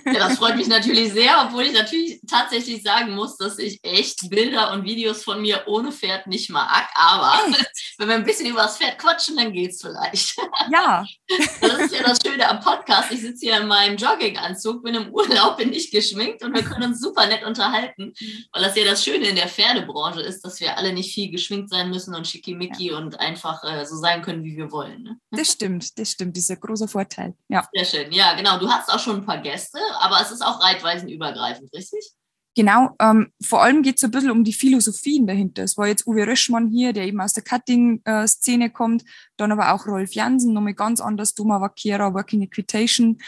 Ja, 0.05 0.13
das 0.13 0.37
freut 0.37 0.55
mich 0.55 0.67
natürlich 0.67 1.13
sehr, 1.13 1.45
obwohl 1.47 1.63
ich 1.63 1.73
natürlich 1.73 2.21
tatsächlich 2.27 2.83
sagen 2.83 3.15
muss, 3.15 3.37
dass 3.37 3.57
ich 3.57 3.79
echt 3.83 4.29
Bilder 4.29 4.71
und 4.71 4.83
Videos 4.83 5.23
von 5.23 5.41
mir 5.41 5.63
ohne 5.65 5.91
Pferd 5.91 6.27
nicht 6.27 6.49
mag. 6.49 6.87
Aber 6.93 7.47
echt? 7.49 7.69
wenn 7.97 8.07
wir 8.07 8.15
ein 8.15 8.23
bisschen 8.23 8.47
über 8.47 8.61
das 8.61 8.77
Pferd 8.77 8.99
quatschen, 8.99 9.37
dann 9.37 9.51
geht 9.51 9.71
es 9.71 9.81
vielleicht. 9.81 10.37
Ja. 10.71 11.05
Das 11.61 11.79
ist 11.79 11.93
ja 11.93 12.03
das 12.03 12.19
Schöne 12.25 12.49
am 12.49 12.59
Podcast. 12.59 13.11
Ich 13.11 13.21
sitze 13.21 13.45
hier 13.45 13.57
in 13.57 13.67
meinem 13.67 13.97
Jogginganzug, 13.97 14.83
bin 14.83 14.95
im 14.95 15.13
Urlaub, 15.13 15.57
bin 15.57 15.69
nicht 15.69 15.91
geschminkt 15.91 16.43
und 16.43 16.55
wir 16.55 16.63
können 16.63 16.83
uns 16.83 17.01
super 17.01 17.27
nett 17.27 17.45
unterhalten, 17.45 18.13
weil 18.51 18.63
das 18.63 18.75
ja 18.75 18.85
das 18.85 19.03
Schöne 19.03 19.27
in 19.27 19.35
der 19.35 19.47
Pferdebranche 19.47 20.21
ist, 20.21 20.43
dass 20.43 20.59
wir 20.59 20.77
alle 20.77 20.93
nicht 20.93 21.13
viel 21.13 21.29
geschminkt 21.31 21.69
sein 21.69 21.89
müssen 21.89 22.15
und 22.15 22.27
schickimicki 22.27 22.91
ja. 22.91 22.97
und 22.97 23.19
einfach 23.19 23.63
äh, 23.63 23.85
so 23.85 23.97
sein 23.97 24.21
können, 24.21 24.43
wie 24.43 24.57
wir 24.57 24.71
wollen. 24.71 25.03
Ne? 25.03 25.19
Das 25.31 25.51
stimmt, 25.51 25.97
das 25.99 26.11
stimmt. 26.11 26.35
Dieser 26.35 26.55
große 26.55 26.87
Vorteil. 26.87 27.35
Ja. 27.47 27.67
Sehr 27.73 27.85
schön. 27.85 28.11
Ja, 28.11 28.33
genau. 28.33 28.57
Du 28.57 28.69
hast 28.69 28.91
auch 28.91 28.99
schon 28.99 29.17
ein 29.17 29.25
paar 29.25 29.39
Gäste 29.39 29.78
aber 29.99 30.21
es 30.21 30.31
ist 30.31 30.41
auch 30.41 30.61
reitweisenübergreifend, 30.61 31.73
richtig? 31.73 32.13
Genau, 32.55 32.95
ähm, 32.99 33.31
vor 33.41 33.61
allem 33.61 33.83
geht 33.83 33.97
es 33.97 34.03
ein 34.03 34.11
bisschen 34.11 34.31
um 34.31 34.43
die 34.43 34.53
Philosophien 34.53 35.27
dahinter. 35.27 35.63
Es 35.63 35.77
war 35.77 35.87
jetzt 35.87 36.07
Uwe 36.07 36.27
Röschmann 36.27 36.67
hier, 36.67 36.93
der 36.93 37.05
eben 37.05 37.21
aus 37.21 37.33
der 37.33 37.43
Cutting-Szene 37.43 38.71
kommt, 38.71 39.05
dann 39.37 39.51
aber 39.51 39.73
auch 39.73 39.85
Rolf 39.85 40.13
Jansen, 40.13 40.53
nochmal 40.53 40.73
ganz 40.73 40.99
anders, 40.99 41.35
Doma 41.35 41.61
Vaquera, 41.61 42.13
Working 42.13 42.41
Equitation. 42.41 43.19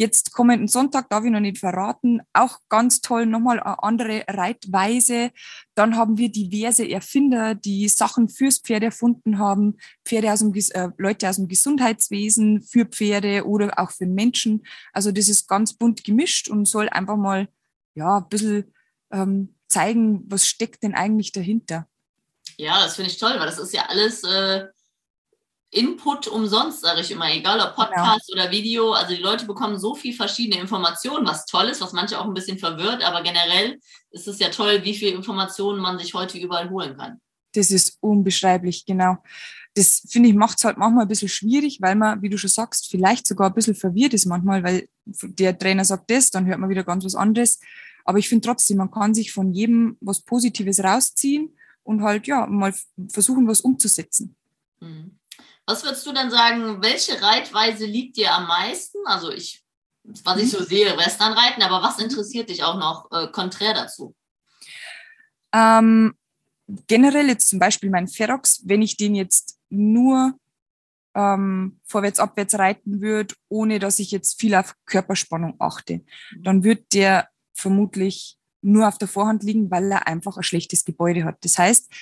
Jetzt 0.00 0.32
kommenden 0.32 0.66
Sonntag, 0.66 1.10
darf 1.10 1.26
ich 1.26 1.30
noch 1.30 1.40
nicht 1.40 1.58
verraten, 1.58 2.22
auch 2.32 2.60
ganz 2.70 3.02
toll, 3.02 3.26
nochmal 3.26 3.60
eine 3.60 3.82
andere 3.82 4.24
Reitweise. 4.28 5.30
Dann 5.74 5.94
haben 5.94 6.16
wir 6.16 6.32
diverse 6.32 6.88
Erfinder, 6.88 7.54
die 7.54 7.86
Sachen 7.86 8.30
fürs 8.30 8.60
Pferd 8.60 8.82
erfunden 8.82 9.38
haben, 9.38 9.76
Pferde 10.06 10.32
aus 10.32 10.38
dem, 10.38 10.54
äh, 10.54 10.88
Leute 10.96 11.28
aus 11.28 11.36
dem 11.36 11.48
Gesundheitswesen 11.48 12.62
für 12.62 12.86
Pferde 12.86 13.46
oder 13.46 13.78
auch 13.78 13.90
für 13.90 14.06
Menschen. 14.06 14.62
Also 14.94 15.12
das 15.12 15.28
ist 15.28 15.46
ganz 15.48 15.74
bunt 15.74 16.02
gemischt 16.02 16.48
und 16.48 16.64
soll 16.64 16.88
einfach 16.88 17.18
mal 17.18 17.48
ja, 17.94 18.20
ein 18.20 18.28
bisschen 18.30 18.72
ähm, 19.12 19.54
zeigen, 19.68 20.24
was 20.30 20.46
steckt 20.46 20.82
denn 20.82 20.94
eigentlich 20.94 21.32
dahinter. 21.32 21.86
Ja, 22.56 22.82
das 22.84 22.96
finde 22.96 23.10
ich 23.10 23.18
toll, 23.18 23.34
weil 23.38 23.44
das 23.44 23.58
ist 23.58 23.74
ja 23.74 23.84
alles 23.90 24.24
äh, 24.24 24.64
Input 25.72 26.26
umsonst, 26.26 26.80
sage 26.80 27.00
ich 27.00 27.12
immer, 27.12 27.32
egal 27.32 27.60
ob 27.60 27.76
Podcast 27.76 28.28
genau. 28.28 28.42
oder 28.42 28.50
Video. 28.50 28.92
Also 28.92 29.14
die 29.14 29.22
Leute 29.22 29.46
bekommen 29.46 29.78
so 29.78 29.94
viel 29.94 30.12
verschiedene 30.12 30.60
Informationen, 30.60 31.26
was 31.26 31.46
toll 31.46 31.66
ist, 31.66 31.80
was 31.80 31.92
manche 31.92 32.18
auch 32.18 32.24
ein 32.24 32.34
bisschen 32.34 32.58
verwirrt, 32.58 33.04
aber 33.04 33.22
generell 33.22 33.78
ist 34.10 34.26
es 34.26 34.40
ja 34.40 34.48
toll, 34.48 34.80
wie 34.82 34.94
viele 34.94 35.12
Informationen 35.12 35.80
man 35.80 35.98
sich 35.98 36.14
heute 36.14 36.38
überall 36.38 36.70
holen 36.70 36.96
kann. 36.96 37.20
Das 37.52 37.70
ist 37.70 37.98
unbeschreiblich, 38.00 38.84
genau. 38.84 39.18
Das 39.74 40.02
finde 40.08 40.28
ich 40.28 40.34
macht 40.34 40.58
es 40.58 40.64
halt 40.64 40.76
manchmal 40.76 41.04
ein 41.04 41.08
bisschen 41.08 41.28
schwierig, 41.28 41.78
weil 41.80 41.94
man, 41.94 42.20
wie 42.20 42.28
du 42.28 42.36
schon 42.36 42.50
sagst, 42.50 42.88
vielleicht 42.90 43.26
sogar 43.28 43.48
ein 43.48 43.54
bisschen 43.54 43.76
verwirrt 43.76 44.14
ist 44.14 44.26
manchmal, 44.26 44.64
weil 44.64 44.88
der 45.04 45.56
Trainer 45.56 45.84
sagt 45.84 46.10
das, 46.10 46.30
dann 46.30 46.46
hört 46.46 46.58
man 46.58 46.70
wieder 46.70 46.82
ganz 46.82 47.04
was 47.04 47.14
anderes. 47.14 47.60
Aber 48.04 48.18
ich 48.18 48.28
finde 48.28 48.46
trotzdem, 48.46 48.78
man 48.78 48.90
kann 48.90 49.14
sich 49.14 49.32
von 49.32 49.52
jedem 49.52 49.96
was 50.00 50.22
Positives 50.22 50.82
rausziehen 50.82 51.56
und 51.84 52.02
halt 52.02 52.26
ja 52.26 52.46
mal 52.46 52.74
versuchen, 53.08 53.46
was 53.46 53.60
umzusetzen. 53.60 54.34
Mhm. 54.80 55.19
Was 55.70 55.84
würdest 55.84 56.04
du 56.04 56.12
denn 56.12 56.32
sagen, 56.32 56.82
welche 56.82 57.22
Reitweise 57.22 57.86
liegt 57.86 58.16
dir 58.16 58.34
am 58.34 58.48
meisten? 58.48 58.98
Also 59.04 59.30
ich, 59.30 59.62
was 60.02 60.42
ich 60.42 60.50
so 60.50 60.64
sehe, 60.64 60.98
Westernreiten, 60.98 61.62
aber 61.62 61.80
was 61.80 62.00
interessiert 62.00 62.50
dich 62.50 62.64
auch 62.64 62.76
noch 62.76 63.08
äh, 63.12 63.28
konträr 63.28 63.72
dazu? 63.72 64.16
Ähm, 65.52 66.16
generell 66.88 67.28
jetzt 67.28 67.48
zum 67.48 67.60
Beispiel 67.60 67.88
mein 67.88 68.08
Ferox, 68.08 68.62
wenn 68.64 68.82
ich 68.82 68.96
den 68.96 69.14
jetzt 69.14 69.60
nur 69.68 70.34
ähm, 71.14 71.78
vorwärts, 71.84 72.18
abwärts 72.18 72.58
reiten 72.58 73.00
würde, 73.00 73.36
ohne 73.48 73.78
dass 73.78 74.00
ich 74.00 74.10
jetzt 74.10 74.40
viel 74.40 74.56
auf 74.56 74.74
Körperspannung 74.86 75.54
achte, 75.60 75.98
mhm. 75.98 76.42
dann 76.42 76.64
wird 76.64 76.92
der 76.94 77.28
vermutlich 77.54 78.38
nur 78.60 78.88
auf 78.88 78.98
der 78.98 79.06
Vorhand 79.06 79.44
liegen, 79.44 79.70
weil 79.70 79.92
er 79.92 80.08
einfach 80.08 80.36
ein 80.36 80.42
schlechtes 80.42 80.84
Gebäude 80.84 81.22
hat. 81.22 81.44
Das 81.44 81.58
heißt, 81.58 81.92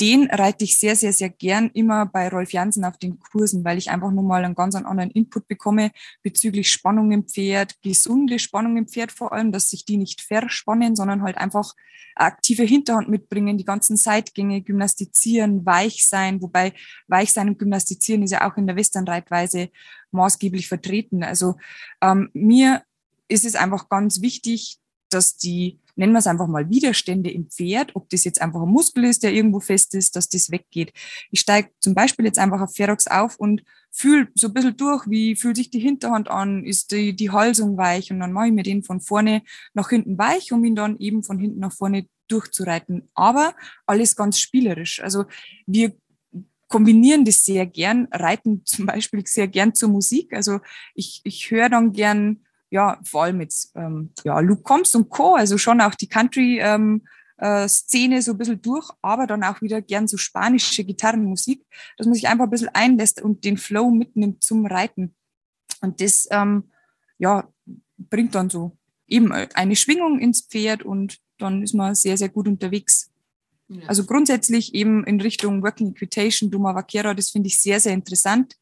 den 0.00 0.30
reite 0.30 0.64
ich 0.64 0.78
sehr, 0.78 0.96
sehr, 0.96 1.12
sehr 1.12 1.28
gern 1.28 1.70
immer 1.74 2.06
bei 2.06 2.28
Rolf 2.28 2.52
Jansen 2.52 2.84
auf 2.84 2.96
den 2.96 3.18
Kursen, 3.18 3.64
weil 3.64 3.76
ich 3.76 3.90
einfach 3.90 4.10
nochmal 4.10 4.44
einen 4.44 4.54
ganz 4.54 4.74
anderen 4.74 5.10
Input 5.10 5.46
bekomme 5.46 5.90
bezüglich 6.22 6.70
Spannung 6.70 7.12
im 7.12 7.24
Pferd, 7.24 7.80
gesunde 7.82 8.38
Spannung 8.38 8.76
im 8.78 8.88
Pferd 8.88 9.12
vor 9.12 9.32
allem, 9.32 9.52
dass 9.52 9.70
sich 9.70 9.84
die 9.84 9.98
nicht 9.98 10.22
verspannen, 10.22 10.96
sondern 10.96 11.22
halt 11.22 11.36
einfach 11.36 11.74
aktive 12.14 12.62
Hinterhand 12.64 13.08
mitbringen, 13.08 13.58
die 13.58 13.64
ganzen 13.64 13.96
Seitgänge, 13.96 14.62
gymnastizieren, 14.62 15.64
weich 15.66 16.06
sein, 16.06 16.40
wobei 16.40 16.72
weich 17.06 17.32
sein 17.32 17.48
und 17.48 17.58
gymnastizieren 17.58 18.22
ist 18.22 18.32
ja 18.32 18.50
auch 18.50 18.56
in 18.56 18.66
der 18.66 18.76
Westernreitweise 18.76 19.70
maßgeblich 20.10 20.68
vertreten. 20.68 21.22
Also 21.22 21.56
ähm, 22.00 22.30
mir 22.32 22.82
ist 23.28 23.44
es 23.44 23.54
einfach 23.54 23.88
ganz 23.88 24.22
wichtig, 24.22 24.78
dass 25.10 25.36
die 25.36 25.80
nennen 26.00 26.14
wir 26.14 26.18
es 26.18 26.26
einfach 26.26 26.48
mal 26.48 26.70
Widerstände 26.70 27.30
im 27.30 27.46
Pferd, 27.46 27.94
ob 27.94 28.08
das 28.08 28.24
jetzt 28.24 28.40
einfach 28.40 28.62
ein 28.62 28.68
Muskel 28.68 29.04
ist, 29.04 29.22
der 29.22 29.34
irgendwo 29.34 29.60
fest 29.60 29.94
ist, 29.94 30.16
dass 30.16 30.30
das 30.30 30.50
weggeht. 30.50 30.92
Ich 31.30 31.40
steige 31.40 31.68
zum 31.78 31.94
Beispiel 31.94 32.24
jetzt 32.24 32.38
einfach 32.38 32.60
auf 32.62 32.74
Ferox 32.74 33.06
auf 33.06 33.38
und 33.38 33.62
fühle 33.92 34.28
so 34.34 34.48
ein 34.48 34.54
bisschen 34.54 34.76
durch, 34.78 35.08
wie 35.10 35.36
fühlt 35.36 35.56
sich 35.56 35.70
die 35.70 35.78
Hinterhand 35.78 36.28
an, 36.28 36.64
ist 36.64 36.90
die, 36.92 37.14
die 37.14 37.30
Halsung 37.30 37.76
weich 37.76 38.10
und 38.10 38.18
dann 38.18 38.32
mache 38.32 38.46
ich 38.46 38.52
mir 38.52 38.62
den 38.62 38.82
von 38.82 39.00
vorne 39.00 39.42
nach 39.74 39.90
hinten 39.90 40.16
weich, 40.16 40.52
um 40.52 40.64
ihn 40.64 40.74
dann 40.74 40.98
eben 40.98 41.22
von 41.22 41.38
hinten 41.38 41.60
nach 41.60 41.72
vorne 41.72 42.06
durchzureiten. 42.28 43.10
Aber 43.14 43.54
alles 43.86 44.16
ganz 44.16 44.38
spielerisch. 44.38 45.02
Also 45.02 45.26
wir 45.66 45.92
kombinieren 46.68 47.26
das 47.26 47.44
sehr 47.44 47.66
gern, 47.66 48.08
reiten 48.10 48.64
zum 48.64 48.86
Beispiel 48.86 49.22
sehr 49.26 49.48
gern 49.48 49.74
zur 49.74 49.90
Musik. 49.90 50.32
Also 50.32 50.60
ich, 50.94 51.20
ich 51.24 51.50
höre 51.50 51.68
dann 51.68 51.92
gern 51.92 52.40
ja, 52.70 52.98
vor 53.04 53.24
allem 53.24 53.40
jetzt, 53.40 53.72
ähm, 53.74 54.12
ja, 54.24 54.38
Luke 54.40 54.62
Combs 54.62 54.94
und 54.94 55.10
Co., 55.10 55.34
also 55.34 55.58
schon 55.58 55.80
auch 55.80 55.94
die 55.94 56.08
Country-Szene 56.08 56.62
ähm, 56.62 57.02
äh, 57.38 58.20
so 58.22 58.30
ein 58.32 58.38
bisschen 58.38 58.62
durch, 58.62 58.88
aber 59.02 59.26
dann 59.26 59.42
auch 59.42 59.60
wieder 59.60 59.82
gern 59.82 60.06
so 60.06 60.16
spanische 60.16 60.84
Gitarrenmusik, 60.84 61.64
dass 61.96 62.06
man 62.06 62.14
sich 62.14 62.28
einfach 62.28 62.44
ein 62.44 62.50
bisschen 62.50 62.70
einlässt 62.72 63.20
und 63.20 63.44
den 63.44 63.56
Flow 63.56 63.90
mitnimmt 63.90 64.42
zum 64.42 64.66
Reiten. 64.66 65.14
Und 65.80 66.00
das, 66.00 66.28
ähm, 66.30 66.70
ja, 67.18 67.48
bringt 67.98 68.34
dann 68.34 68.48
so 68.48 68.76
eben 69.06 69.32
eine 69.32 69.76
Schwingung 69.76 70.20
ins 70.20 70.42
Pferd 70.42 70.84
und 70.84 71.18
dann 71.38 71.62
ist 71.62 71.74
man 71.74 71.94
sehr, 71.94 72.16
sehr 72.16 72.28
gut 72.28 72.46
unterwegs. 72.46 73.10
Ja. 73.68 73.88
Also 73.88 74.04
grundsätzlich 74.04 74.74
eben 74.74 75.04
in 75.04 75.20
Richtung 75.20 75.62
Working 75.62 75.90
Equitation, 75.90 76.50
Duma 76.50 76.74
Vaquera, 76.74 77.14
das 77.14 77.30
finde 77.30 77.48
ich 77.48 77.60
sehr, 77.60 77.80
sehr 77.80 77.94
interessant. 77.94 78.54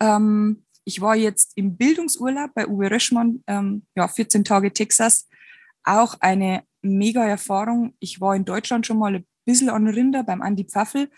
Ähm, 0.00 0.64
ich 0.84 1.00
war 1.00 1.16
jetzt 1.16 1.52
im 1.56 1.76
Bildungsurlaub 1.76 2.54
bei 2.54 2.66
Uwe 2.66 2.90
Röschmann, 2.90 3.42
ähm, 3.46 3.86
ja, 3.94 4.08
14 4.08 4.44
Tage 4.44 4.72
Texas. 4.72 5.28
Auch 5.84 6.16
eine 6.20 6.64
mega 6.82 7.24
Erfahrung. 7.24 7.94
Ich 7.98 8.20
war 8.20 8.34
in 8.34 8.44
Deutschland 8.44 8.86
schon 8.86 8.98
mal 8.98 9.14
ein 9.14 9.26
bisschen 9.44 9.70
an 9.70 9.86
Rinder 9.86 10.24
beim 10.24 10.42
Andi 10.42 10.64
Pfaffel. 10.64 11.10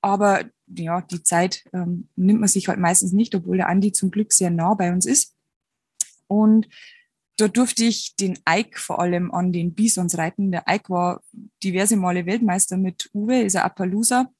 Aber 0.00 0.44
ja, 0.66 1.00
die 1.02 1.22
Zeit 1.22 1.64
ähm, 1.72 2.08
nimmt 2.16 2.40
man 2.40 2.48
sich 2.48 2.68
halt 2.68 2.78
meistens 2.78 3.12
nicht, 3.12 3.34
obwohl 3.34 3.58
der 3.58 3.68
Andi 3.68 3.92
zum 3.92 4.10
Glück 4.10 4.32
sehr 4.32 4.50
nah 4.50 4.74
bei 4.74 4.92
uns 4.92 5.06
ist. 5.06 5.34
Und 6.26 6.68
da 7.36 7.48
durfte 7.48 7.84
ich 7.84 8.16
den 8.16 8.38
Ike 8.48 8.78
vor 8.78 9.00
allem 9.00 9.30
an 9.30 9.52
den 9.52 9.74
Bisons 9.74 10.16
reiten. 10.16 10.50
Der 10.52 10.64
Ike 10.68 10.88
war 10.88 11.22
diverse 11.62 11.96
Male 11.96 12.24
Weltmeister 12.24 12.76
mit 12.76 13.10
Uwe, 13.12 13.42
ist 13.42 13.56
ein 13.56 13.62
Appaloosa. 13.62 14.30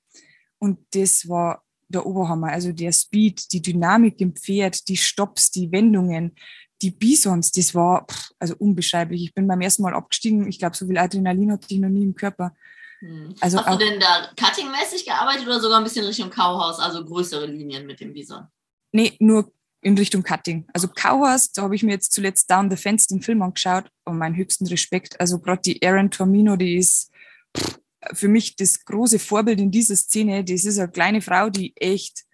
Und 0.58 0.78
das 0.92 1.28
war 1.28 1.62
der 1.88 2.06
Oberhammer. 2.06 2.48
Also 2.48 2.72
der 2.72 2.92
Speed, 2.92 3.52
die 3.52 3.62
Dynamik 3.62 4.20
im 4.20 4.34
Pferd, 4.34 4.88
die 4.88 4.96
Stops, 4.96 5.50
die 5.50 5.70
Wendungen, 5.72 6.34
die 6.82 6.90
Bisons, 6.90 7.52
das 7.52 7.74
war 7.74 8.06
pff, 8.06 8.30
also 8.38 8.54
unbeschreiblich. 8.58 9.22
Ich 9.22 9.34
bin 9.34 9.46
beim 9.46 9.60
ersten 9.60 9.82
Mal 9.82 9.94
abgestiegen. 9.94 10.46
Ich 10.48 10.58
glaube, 10.58 10.76
so 10.76 10.86
viel 10.86 10.98
Adrenalin 10.98 11.52
hatte 11.52 11.66
ich 11.70 11.78
noch 11.78 11.88
nie 11.88 12.04
im 12.04 12.14
Körper. 12.14 12.54
Hm. 13.00 13.34
Also 13.40 13.64
Hast 13.64 13.80
du 13.80 13.84
denn 13.84 14.00
da 14.00 14.30
cuttingmäßig 14.38 15.04
gearbeitet 15.04 15.46
oder 15.46 15.60
sogar 15.60 15.78
ein 15.78 15.84
bisschen 15.84 16.06
Richtung 16.06 16.30
Kauhaus, 16.30 16.78
also 16.78 17.04
größere 17.04 17.46
Linien 17.46 17.86
mit 17.86 18.00
dem 18.00 18.12
Bison? 18.12 18.46
Nee, 18.92 19.14
nur 19.18 19.52
in 19.82 19.96
Richtung 19.96 20.22
Cutting. 20.22 20.66
Also 20.72 20.88
Kauhaus, 20.88 21.52
da 21.52 21.62
habe 21.62 21.74
ich 21.74 21.82
mir 21.82 21.92
jetzt 21.92 22.12
zuletzt 22.12 22.50
Down 22.50 22.70
the 22.70 22.76
Fence 22.76 23.06
den 23.06 23.22
Film 23.22 23.42
angeschaut 23.42 23.90
und 24.04 24.18
meinen 24.18 24.36
höchsten 24.36 24.66
Respekt. 24.66 25.18
Also 25.20 25.38
gerade 25.38 25.62
die 25.62 25.80
Erin 25.80 26.10
Tormino, 26.10 26.56
die 26.56 26.76
ist 26.76 27.10
pff, 27.56 27.78
für 28.12 28.28
mich 28.28 28.56
das 28.56 28.84
große 28.84 29.18
Vorbild 29.18 29.60
in 29.60 29.70
dieser 29.70 29.96
Szene. 29.96 30.44
Das 30.44 30.64
ist 30.64 30.78
eine 30.78 30.90
kleine 30.90 31.20
Frau, 31.20 31.50
die 31.50 31.76
echt 31.76 32.24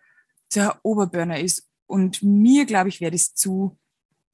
der 0.54 0.78
Oberburner 0.82 1.40
ist. 1.40 1.68
Und 1.86 2.22
mir, 2.22 2.64
glaube 2.64 2.88
ich, 2.88 3.00
wäre 3.00 3.10
das 3.10 3.34
zu, 3.34 3.78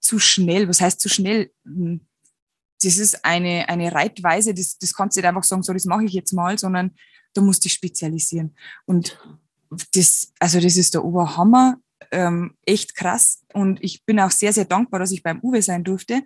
zu 0.00 0.18
schnell. 0.18 0.68
Was 0.68 0.80
heißt 0.80 1.00
zu 1.00 1.08
schnell? 1.08 1.52
Hm, 1.64 2.00
das 2.82 2.98
ist 2.98 3.24
eine, 3.24 3.68
eine 3.68 3.92
Reitweise, 3.92 4.54
das, 4.54 4.78
das 4.78 4.94
kannst 4.94 5.16
du 5.16 5.20
nicht 5.20 5.28
einfach 5.28 5.42
sagen, 5.42 5.62
so, 5.62 5.72
das 5.72 5.84
mache 5.84 6.04
ich 6.04 6.12
jetzt 6.12 6.32
mal, 6.32 6.58
sondern 6.58 6.94
da 7.34 7.40
musst 7.40 7.64
du 7.64 7.66
dich 7.66 7.74
spezialisieren. 7.74 8.54
Und 8.86 9.18
das, 9.94 10.32
also 10.38 10.60
das 10.60 10.76
ist 10.76 10.94
der 10.94 11.04
Oberhammer, 11.04 11.78
ähm, 12.10 12.54
echt 12.64 12.94
krass. 12.94 13.42
Und 13.52 13.82
ich 13.82 14.04
bin 14.04 14.20
auch 14.20 14.30
sehr, 14.30 14.52
sehr 14.52 14.64
dankbar, 14.64 15.00
dass 15.00 15.10
ich 15.10 15.22
beim 15.22 15.40
Uwe 15.42 15.60
sein 15.62 15.84
durfte. 15.84 16.22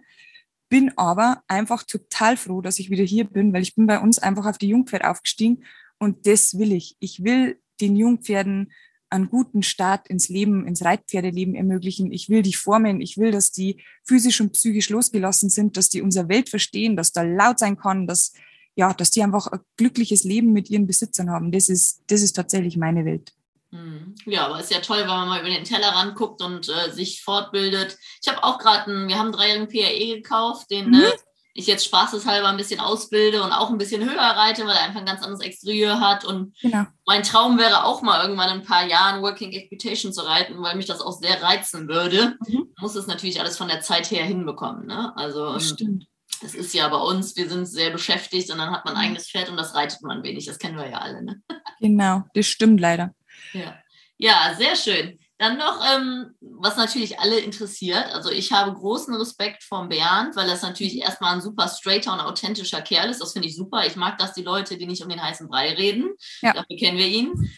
Bin 0.72 0.96
aber 0.96 1.42
einfach 1.48 1.82
total 1.82 2.38
froh, 2.38 2.62
dass 2.62 2.78
ich 2.78 2.88
wieder 2.88 3.04
hier 3.04 3.24
bin, 3.24 3.52
weil 3.52 3.60
ich 3.60 3.74
bin 3.74 3.86
bei 3.86 3.98
uns 3.98 4.18
einfach 4.18 4.46
auf 4.46 4.56
die 4.56 4.68
Jungpferd 4.68 5.04
aufgestiegen 5.04 5.64
und 5.98 6.26
das 6.26 6.58
will 6.58 6.72
ich. 6.72 6.96
Ich 6.98 7.22
will 7.22 7.60
den 7.82 7.94
Jungpferden 7.94 8.72
einen 9.10 9.28
guten 9.28 9.62
Start 9.62 10.08
ins 10.08 10.30
Leben, 10.30 10.66
ins 10.66 10.82
Reitpferdeleben 10.82 11.54
ermöglichen. 11.54 12.10
Ich 12.10 12.30
will 12.30 12.40
die 12.40 12.54
formen. 12.54 13.02
Ich 13.02 13.18
will, 13.18 13.32
dass 13.32 13.52
die 13.52 13.82
physisch 14.02 14.40
und 14.40 14.52
psychisch 14.52 14.88
losgelassen 14.88 15.50
sind, 15.50 15.76
dass 15.76 15.90
die 15.90 16.00
unsere 16.00 16.30
Welt 16.30 16.48
verstehen, 16.48 16.96
dass 16.96 17.12
da 17.12 17.20
laut 17.20 17.58
sein 17.58 17.76
kann, 17.76 18.06
dass, 18.06 18.32
ja, 18.74 18.94
dass 18.94 19.10
die 19.10 19.22
einfach 19.22 19.48
ein 19.48 19.60
glückliches 19.76 20.24
Leben 20.24 20.54
mit 20.54 20.70
ihren 20.70 20.86
Besitzern 20.86 21.28
haben. 21.28 21.52
Das 21.52 21.68
ist, 21.68 22.02
das 22.06 22.22
ist 22.22 22.32
tatsächlich 22.32 22.78
meine 22.78 23.04
Welt. 23.04 23.34
Hm. 23.72 24.14
Ja, 24.26 24.46
aber 24.46 24.60
ist 24.60 24.70
ja 24.70 24.80
toll, 24.80 25.00
wenn 25.00 25.06
man 25.06 25.28
mal 25.28 25.40
über 25.40 25.48
den 25.48 25.64
Tellerrand 25.64 26.14
guckt 26.14 26.42
und 26.42 26.68
äh, 26.68 26.90
sich 26.90 27.22
fortbildet. 27.22 27.96
Ich 28.22 28.28
habe 28.30 28.44
auch 28.44 28.58
gerade 28.58 28.90
einen, 28.90 29.08
wir 29.08 29.18
haben 29.18 29.28
einen 29.28 29.32
dreijährigen 29.32 29.68
PRE 29.68 30.16
gekauft, 30.16 30.70
den 30.70 30.90
mhm. 30.90 31.00
äh, 31.00 31.12
ich 31.54 31.66
jetzt 31.66 31.84
spaßeshalber 31.84 32.48
ein 32.48 32.56
bisschen 32.56 32.80
ausbilde 32.80 33.42
und 33.42 33.52
auch 33.52 33.70
ein 33.70 33.78
bisschen 33.78 34.02
höher 34.02 34.20
reite, 34.20 34.66
weil 34.66 34.76
er 34.76 34.84
einfach 34.84 35.00
ein 35.00 35.06
ganz 35.06 35.22
anderes 35.22 35.44
Exterieur 35.44 36.00
hat. 36.00 36.24
Und 36.24 36.54
genau. 36.60 36.84
mein 37.06 37.22
Traum 37.22 37.58
wäre 37.58 37.84
auch 37.84 38.02
mal 38.02 38.22
irgendwann 38.22 38.50
in 38.50 38.60
ein 38.60 38.66
paar 38.66 38.86
Jahren 38.86 39.22
Working 39.22 39.52
Equitation 39.52 40.12
zu 40.12 40.22
reiten, 40.22 40.62
weil 40.62 40.76
mich 40.76 40.86
das 40.86 41.00
auch 41.00 41.12
sehr 41.12 41.42
reizen 41.42 41.88
würde. 41.88 42.36
Mhm. 42.46 42.68
Muss 42.80 42.94
es 42.94 43.06
natürlich 43.06 43.40
alles 43.40 43.56
von 43.56 43.68
der 43.68 43.80
Zeit 43.80 44.10
her 44.10 44.24
hinbekommen. 44.24 44.86
Ne? 44.86 45.16
Also 45.16 45.52
das, 45.52 45.70
ähm, 45.70 45.76
stimmt. 45.76 46.06
das 46.40 46.54
ist 46.54 46.72
ja 46.74 46.88
bei 46.88 46.98
uns, 46.98 47.36
wir 47.36 47.48
sind 47.48 47.66
sehr 47.66 47.90
beschäftigt 47.90 48.50
und 48.50 48.58
dann 48.58 48.70
hat 48.70 48.84
man 48.84 48.94
ein 48.94 49.00
mhm. 49.00 49.06
eigenes 49.06 49.30
Pferd 49.30 49.50
und 49.50 49.56
das 49.56 49.74
reitet 49.74 50.02
man 50.02 50.22
wenig. 50.22 50.46
Das 50.46 50.58
kennen 50.58 50.78
wir 50.78 50.88
ja 50.88 50.98
alle. 50.98 51.22
Ne? 51.22 51.42
Genau, 51.80 52.22
das 52.34 52.46
stimmt 52.46 52.80
leider. 52.80 53.14
Ja, 53.52 53.78
ja 54.18 54.54
sehr 54.56 54.76
schön. 54.76 55.18
Dann 55.38 55.58
noch, 55.58 55.84
ähm, 55.92 56.34
was 56.40 56.76
natürlich 56.76 57.18
alle 57.18 57.40
interessiert. 57.40 58.06
Also 58.12 58.30
ich 58.30 58.52
habe 58.52 58.72
großen 58.72 59.12
Respekt 59.16 59.64
vor 59.64 59.88
Bernd, 59.88 60.36
weil 60.36 60.46
das 60.46 60.62
natürlich 60.62 60.98
erstmal 60.98 61.34
ein 61.34 61.40
super 61.40 61.66
straighter 61.66 62.12
und 62.12 62.20
authentischer 62.20 62.80
Kerl 62.80 63.10
ist. 63.10 63.20
Das 63.20 63.32
finde 63.32 63.48
ich 63.48 63.56
super. 63.56 63.84
Ich 63.84 63.96
mag 63.96 64.18
das, 64.18 64.34
die 64.34 64.44
Leute, 64.44 64.78
die 64.78 64.86
nicht 64.86 65.02
um 65.02 65.08
den 65.08 65.20
heißen 65.20 65.48
Brei 65.48 65.74
reden. 65.74 66.10
Ja. 66.42 66.52
Dafür 66.52 66.76
kennen 66.76 66.96
wir 66.96 67.08
ihn. 67.08 67.50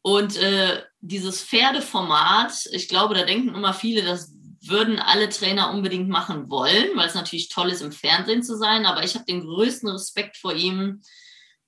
Und 0.00 0.36
äh, 0.36 0.82
dieses 1.00 1.42
Pferdeformat, 1.42 2.68
ich 2.72 2.88
glaube, 2.88 3.14
da 3.14 3.24
denken 3.24 3.54
immer 3.54 3.74
viele, 3.74 4.02
das 4.02 4.32
würden 4.62 4.98
alle 4.98 5.28
Trainer 5.28 5.70
unbedingt 5.72 6.08
machen 6.08 6.48
wollen, 6.48 6.96
weil 6.96 7.08
es 7.08 7.14
natürlich 7.14 7.48
toll 7.48 7.70
ist, 7.70 7.82
im 7.82 7.92
Fernsehen 7.92 8.42
zu 8.42 8.56
sein. 8.56 8.86
Aber 8.86 9.04
ich 9.04 9.14
habe 9.14 9.24
den 9.24 9.44
größten 9.44 9.88
Respekt 9.90 10.36
vor 10.36 10.54
ihm, 10.54 11.02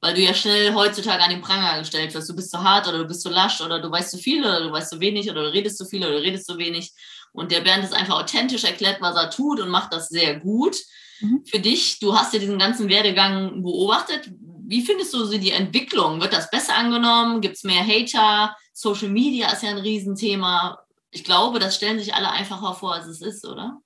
weil 0.01 0.15
du 0.15 0.21
ja 0.21 0.33
schnell 0.33 0.75
heutzutage 0.75 1.23
an 1.23 1.31
den 1.31 1.41
Pranger 1.41 1.79
gestellt 1.79 2.15
wirst. 2.15 2.29
Du 2.29 2.37
bist 2.37 2.51
zu 2.51 2.63
hart 2.63 2.87
oder 2.87 2.99
du 2.99 3.07
bist 3.07 3.23
zu 3.23 3.31
lasch 3.31 3.61
oder 3.61 3.81
du 3.81 3.91
weißt 3.91 4.11
zu 4.11 4.19
viel 4.19 4.45
oder 4.45 4.63
du 4.63 4.73
weißt 4.73 4.91
zu 4.91 5.01
wenig 5.01 5.31
oder 5.31 5.43
du 5.43 5.53
redest 5.53 5.79
zu 5.79 5.85
viel 5.85 6.05
oder 6.05 6.13
du 6.13 6.23
redest 6.23 6.47
zu 6.47 6.57
wenig. 6.59 6.93
Und 7.33 7.53
der 7.53 7.61
Bernd 7.61 7.85
ist 7.85 7.95
einfach 7.95 8.21
authentisch, 8.21 8.65
erklärt, 8.65 9.01
was 9.01 9.17
er 9.17 9.31
tut 9.31 9.61
und 9.61 9.69
macht 9.69 9.93
das 9.93 10.09
sehr 10.09 10.39
gut. 10.39 10.77
Mhm. 11.21 11.45
Für 11.45 11.59
dich, 11.59 11.99
du 11.99 12.17
hast 12.17 12.33
ja 12.33 12.39
diesen 12.39 12.59
ganzen 12.59 12.89
Werdegang 12.89 13.63
beobachtet. 13.63 14.31
Wie 14.67 14.83
findest 14.83 15.15
du 15.15 15.27
die 15.27 15.51
Entwicklung? 15.51 16.21
Wird 16.21 16.33
das 16.33 16.51
besser 16.51 16.77
angenommen? 16.77 17.41
Gibt 17.41 17.57
es 17.57 17.65
mehr 17.65 17.85
Hater? 17.85 18.55
Social 18.73 19.09
Media 19.09 19.51
ist 19.53 19.63
ja 19.63 19.71
ein 19.71 19.79
Riesenthema. 19.79 20.79
Ich 21.11 21.25
glaube, 21.25 21.59
das 21.59 21.75
stellen 21.75 21.99
sich 21.99 22.15
alle 22.15 22.31
einfacher 22.31 22.75
vor, 22.75 22.95
als 22.95 23.07
es 23.07 23.21
ist, 23.21 23.47
oder? 23.47 23.81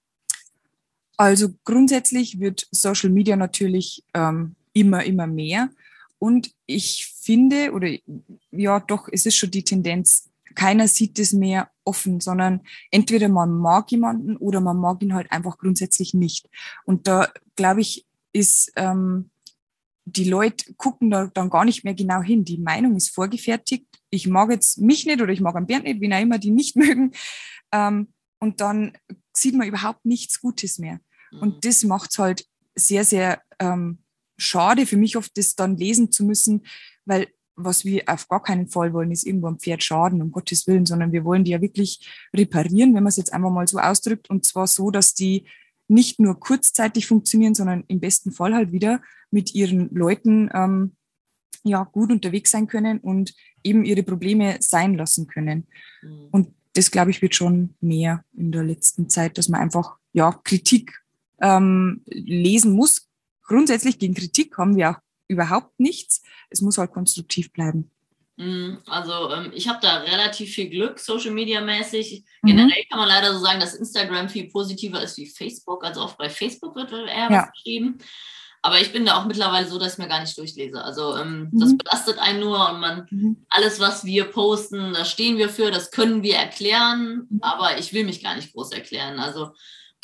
Also 1.17 1.51
grundsätzlich 1.65 2.41
wird 2.41 2.67
Social 2.71 3.11
Media 3.11 3.37
natürlich 3.37 4.03
ähm, 4.13 4.57
immer, 4.73 5.05
immer 5.05 5.27
mehr. 5.27 5.71
Und 6.23 6.55
ich 6.67 7.13
finde, 7.21 7.73
oder 7.73 7.89
ja, 8.53 8.79
doch, 8.79 9.09
es 9.11 9.27
ist 9.27 9.35
schon 9.35 9.51
die 9.51 9.65
Tendenz, 9.65 10.31
keiner 10.55 10.87
sieht 10.87 11.19
es 11.19 11.33
mehr 11.33 11.69
offen, 11.83 12.21
sondern 12.21 12.61
entweder 12.93 13.29
man 13.29 13.51
mag 13.59 13.91
jemanden 13.91 14.37
oder 14.37 14.61
man 14.61 14.77
mag 14.77 15.03
ihn 15.03 15.15
halt 15.15 15.33
einfach 15.33 15.59
grundsätzlich 15.59 16.15
nicht. 16.15 16.49
Und 16.85 17.09
da, 17.09 17.29
glaube 17.57 17.81
ich, 17.81 18.07
ist, 18.33 18.71
ähm, 18.77 19.31
die 20.05 20.31
Leute 20.31 20.75
gucken 20.75 21.11
da 21.11 21.27
dann 21.27 21.51
gar 21.51 21.65
nicht 21.65 21.83
mehr 21.83 21.95
genau 21.95 22.23
hin. 22.23 22.45
Die 22.45 22.59
Meinung 22.59 22.95
ist 22.95 23.09
vorgefertigt. 23.09 23.89
Ich 24.11 24.29
mag 24.29 24.53
jetzt 24.53 24.79
mich 24.79 25.05
nicht 25.07 25.21
oder 25.21 25.33
ich 25.33 25.41
mag 25.41 25.57
einen 25.57 25.67
Bernd 25.67 25.87
nicht, 25.87 26.01
wie 26.01 26.15
auch 26.15 26.21
immer 26.21 26.39
die 26.39 26.53
nicht 26.53 26.77
mögen. 26.77 27.11
Ähm, 27.73 28.13
und 28.39 28.61
dann 28.61 28.93
sieht 29.33 29.57
man 29.57 29.67
überhaupt 29.67 30.05
nichts 30.05 30.41
Gutes 30.41 30.79
mehr. 30.79 31.01
Und 31.41 31.57
mhm. 31.57 31.61
das 31.63 31.83
macht 31.83 32.13
es 32.13 32.19
halt 32.21 32.47
sehr, 32.77 33.05
sehr 33.05 33.43
ähm, 33.59 33.99
schade 34.37 34.87
für 34.87 34.97
mich 34.97 35.17
oft, 35.17 35.37
das 35.37 35.55
dann 35.55 35.77
lesen 35.77 36.11
zu 36.11 36.25
müssen, 36.25 36.63
weil 37.05 37.29
was 37.55 37.85
wir 37.85 38.05
auf 38.07 38.29
gar 38.29 38.43
keinen 38.43 38.69
Fall 38.69 38.93
wollen, 38.93 39.11
ist 39.11 39.27
irgendwo 39.27 39.47
am 39.47 39.59
Pferd 39.59 39.83
schaden, 39.83 40.23
um 40.23 40.33
Gottes 40.33 40.67
Willen, 40.67 40.87
sondern 40.87 41.13
wir 41.13 41.25
wollen 41.25 41.45
die 41.45 41.51
ja 41.51 41.61
wirklich 41.61 42.09
reparieren, 42.35 42.95
wenn 42.95 43.03
man 43.03 43.11
es 43.11 43.17
jetzt 43.17 43.33
einfach 43.33 43.51
mal 43.51 43.69
so 43.69 43.79
ausdrückt, 43.79 44.31
und 44.31 44.45
zwar 44.47 44.67
so, 44.67 44.91
dass 44.91 45.15
die 45.15 45.47
nicht 45.89 46.19
nur 46.19 46.41
kurzzeitig 46.41 47.07
funktionieren, 47.07 47.55
sondern 47.55 47.85
im 47.89 48.01
besten 48.01 48.33
Fall 48.33 48.55
halt 48.55 48.73
wieder 48.73 49.03
mit 49.31 49.55
ihren 49.55 49.91
Leuten 49.95 50.49
ähm, 50.55 50.93
ja 51.65 51.85
gut 51.85 52.11
unterwegs 52.11 52.51
sein 52.51 52.67
können 52.67 52.99
und 52.99 53.35
eben 53.63 53.85
ihre 53.85 54.03
Probleme 54.03 54.57
sein 54.61 54.95
lassen 54.95 55.27
können. 55.27 55.67
Mhm. 56.03 56.29
Und 56.31 56.55
das, 56.75 56.91
glaube 56.91 57.11
ich, 57.11 57.21
wird 57.21 57.35
schon 57.35 57.75
mehr 57.81 58.25
in 58.35 58.51
der 58.53 58.65
letzten 58.65 59.11
Zeit, 59.11 59.37
dass 59.37 59.49
man 59.49 59.61
einfach 59.61 59.99
ja 60.13 60.33
Kritik 60.45 61.03
ähm, 61.41 62.03
lesen 62.07 62.73
muss, 62.73 63.09
grundsätzlich 63.43 63.99
gegen 63.99 64.15
Kritik 64.15 64.57
haben 64.59 64.77
wir 64.77 64.91
auch 64.91 65.01
überhaupt 65.29 65.79
nichts. 65.79 66.23
Es 66.51 66.61
muss 66.61 66.79
halt 66.79 66.93
konstruktiv 66.93 67.53
bleiben. 67.53 67.91
Mm, 68.37 68.79
also 68.87 69.31
ähm, 69.31 69.53
ich 69.55 69.69
habe 69.69 69.79
da 69.83 69.99
relativ 69.99 70.55
viel 70.55 70.71
Glück, 70.71 70.99
Social 70.99 71.33
Media 71.33 71.61
mäßig. 71.61 72.25
Mhm. 72.43 72.49
Generell 72.49 72.85
kann 72.91 72.99
man 72.99 73.09
leider 73.09 73.33
so 73.35 73.41
sagen, 73.41 73.61
dass 73.61 73.75
Instagram 73.75 74.29
viel 74.29 74.49
positiver 74.49 75.03
ist 75.03 75.17
wie 75.19 75.27
Facebook. 75.27 75.85
Also 75.85 76.01
auch 76.01 76.15
bei 76.15 76.31
Facebook 76.31 76.75
wird 76.75 76.93
eher 76.93 77.31
ja. 77.31 77.31
was 77.31 77.53
geschrieben. 77.53 77.99
Aber 78.65 78.81
ich 78.81 78.93
bin 78.93 79.05
da 79.05 79.17
auch 79.17 79.27
mittlerweile 79.27 79.67
so, 79.67 79.77
dass 79.77 79.95
ich 79.95 79.99
mir 79.99 80.09
gar 80.09 80.21
nicht 80.21 80.39
durchlese. 80.39 80.83
Also 80.83 81.17
ähm, 81.17 81.49
mhm. 81.51 81.59
das 81.59 81.77
belastet 81.77 82.19
einen 82.19 82.41
nur 82.41 82.71
und 82.71 82.81
man 82.81 83.07
mhm. 83.11 83.45
alles, 83.51 83.81
was 83.81 84.05
wir 84.05 84.25
posten, 84.25 84.93
da 84.93 85.05
stehen 85.05 85.37
wir 85.37 85.49
für, 85.49 85.73
das 85.73 85.91
können 85.91 86.23
wir 86.23 86.37
erklären, 86.37 87.27
mhm. 87.29 87.41
aber 87.43 87.79
ich 87.79 87.93
will 87.93 88.05
mich 88.05 88.23
gar 88.23 88.37
nicht 88.37 88.53
groß 88.53 88.71
erklären. 88.71 89.19
Also 89.19 89.47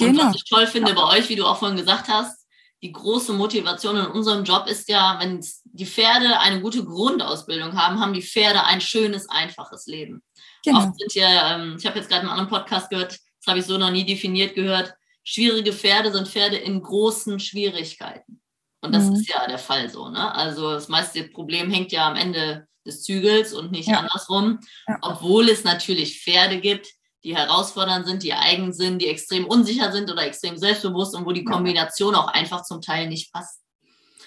und 0.01 0.12
genau. 0.12 0.24
was 0.24 0.37
ich 0.37 0.44
toll 0.44 0.66
finde 0.66 0.90
ja. 0.90 0.94
bei 0.94 1.18
euch, 1.18 1.29
wie 1.29 1.37
du 1.37 1.44
auch 1.44 1.59
vorhin 1.59 1.77
gesagt 1.77 2.09
hast, 2.09 2.47
die 2.82 2.92
große 2.92 3.32
Motivation 3.32 3.96
in 3.96 4.06
unserem 4.06 4.44
Job 4.44 4.66
ist 4.68 4.88
ja, 4.88 5.18
wenn 5.20 5.44
die 5.64 5.86
Pferde 5.86 6.38
eine 6.38 6.60
gute 6.60 6.84
Grundausbildung 6.84 7.76
haben, 7.76 8.00
haben 8.00 8.12
die 8.12 8.22
Pferde 8.22 8.64
ein 8.64 8.80
schönes, 8.80 9.28
einfaches 9.28 9.86
Leben. 9.86 10.22
Genau. 10.64 10.78
Oft 10.78 10.98
sind 10.98 11.14
ja, 11.14 11.56
ähm, 11.56 11.76
ich 11.78 11.86
habe 11.86 11.98
jetzt 11.98 12.08
gerade 12.08 12.22
einen 12.22 12.30
anderen 12.30 12.48
Podcast 12.48 12.90
gehört, 12.90 13.12
das 13.12 13.46
habe 13.46 13.58
ich 13.58 13.66
so 13.66 13.78
noch 13.78 13.90
nie 13.90 14.04
definiert 14.04 14.54
gehört, 14.54 14.94
schwierige 15.24 15.72
Pferde 15.72 16.12
sind 16.12 16.28
Pferde 16.28 16.56
in 16.56 16.82
großen 16.82 17.40
Schwierigkeiten. 17.40 18.40
Und 18.80 18.94
das 18.94 19.04
mhm. 19.04 19.14
ist 19.14 19.28
ja 19.28 19.46
der 19.48 19.58
Fall 19.58 19.90
so. 19.90 20.08
Ne? 20.08 20.34
Also 20.34 20.70
das 20.70 20.88
meiste 20.88 21.24
Problem 21.24 21.70
hängt 21.70 21.90
ja 21.90 22.08
am 22.08 22.16
Ende 22.16 22.68
des 22.86 23.02
Zügels 23.02 23.52
und 23.52 23.72
nicht 23.72 23.88
ja. 23.88 23.98
andersrum. 23.98 24.60
Ja. 24.86 24.98
Obwohl 25.02 25.48
es 25.48 25.64
natürlich 25.64 26.22
Pferde 26.22 26.60
gibt, 26.60 26.88
die 27.24 27.37
herausfordernd 27.37 28.07
sind, 28.07 28.22
die 28.22 28.33
eigen 28.33 28.72
sind, 28.72 29.00
die 29.00 29.09
extrem 29.09 29.46
unsicher 29.46 29.92
sind 29.92 30.11
oder 30.11 30.24
extrem 30.24 30.57
selbstbewusst 30.57 31.14
und 31.14 31.26
wo 31.26 31.33
die 31.33 31.44
Kombination 31.44 32.14
auch 32.14 32.28
einfach 32.28 32.62
zum 32.62 32.81
Teil 32.81 33.09
nicht 33.09 33.33
passt. 33.33 33.61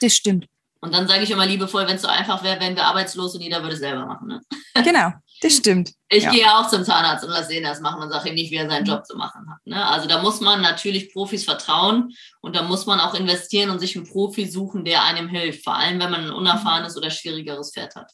Das 0.01 0.15
stimmt. 0.15 0.47
Und 0.81 0.93
dann 0.95 1.07
sage 1.07 1.23
ich 1.23 1.29
immer 1.29 1.45
liebevoll, 1.45 1.87
wenn 1.87 1.95
es 1.95 2.01
so 2.01 2.07
einfach 2.07 2.43
wäre, 2.43 2.59
wären 2.59 2.75
wir 2.75 2.85
arbeitslos 2.85 3.35
und 3.35 3.41
jeder 3.41 3.61
würde 3.61 3.75
es 3.75 3.79
selber 3.79 4.05
machen. 4.05 4.27
Ne? 4.27 4.41
Genau, 4.83 5.11
das 5.41 5.57
stimmt. 5.57 5.91
Ich 6.09 6.23
ja. 6.23 6.31
gehe 6.31 6.41
ja 6.41 6.59
auch 6.59 6.67
zum 6.67 6.83
Zahnarzt 6.83 7.23
und 7.25 7.29
lasse 7.29 7.53
ihn 7.53 7.63
das 7.63 7.81
machen 7.81 8.01
und 8.01 8.09
sage 8.09 8.29
ihm 8.29 8.35
nicht, 8.35 8.51
wie 8.51 8.55
er 8.55 8.69
seinen 8.69 8.85
Job 8.85 9.05
zu 9.05 9.17
machen 9.17 9.47
hat. 9.51 9.59
Ne? 9.65 9.85
Also 9.85 10.07
da 10.07 10.21
muss 10.21 10.39
man 10.39 10.61
natürlich 10.61 11.13
Profis 11.13 11.43
vertrauen 11.43 12.15
und 12.39 12.55
da 12.55 12.63
muss 12.63 12.85
man 12.85 12.99
auch 12.99 13.13
investieren 13.13 13.69
und 13.69 13.79
sich 13.79 13.95
einen 13.95 14.07
Profi 14.07 14.47
suchen, 14.47 14.85
der 14.85 15.03
einem 15.03 15.27
hilft. 15.27 15.63
Vor 15.63 15.75
allem, 15.75 15.99
wenn 15.99 16.09
man 16.09 16.25
ein 16.25 16.31
unerfahrenes 16.31 16.97
oder 16.97 17.11
schwierigeres 17.11 17.73
Pferd 17.73 17.95
hat. 17.95 18.11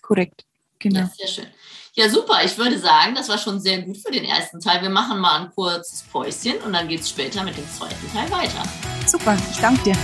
Korrekt, 0.00 0.44
genau. 0.78 1.00
Ja, 1.00 1.10
sehr 1.18 1.28
schön. 1.28 1.46
Ja, 1.94 2.08
super. 2.08 2.42
Ich 2.42 2.56
würde 2.56 2.78
sagen, 2.78 3.14
das 3.14 3.28
war 3.28 3.36
schon 3.36 3.60
sehr 3.60 3.82
gut 3.82 3.98
für 3.98 4.10
den 4.10 4.24
ersten 4.24 4.60
Teil. 4.60 4.80
Wir 4.80 4.88
machen 4.88 5.18
mal 5.20 5.42
ein 5.42 5.50
kurzes 5.50 6.02
Päuschen 6.10 6.56
und 6.64 6.72
dann 6.72 6.88
geht 6.88 7.00
es 7.00 7.10
später 7.10 7.44
mit 7.44 7.56
dem 7.56 7.68
zweiten 7.70 8.10
Teil 8.12 8.30
weiter. 8.30 8.62
Super, 9.06 9.36
ich 9.50 9.58
danke 9.58 9.82
dir. 9.82 9.96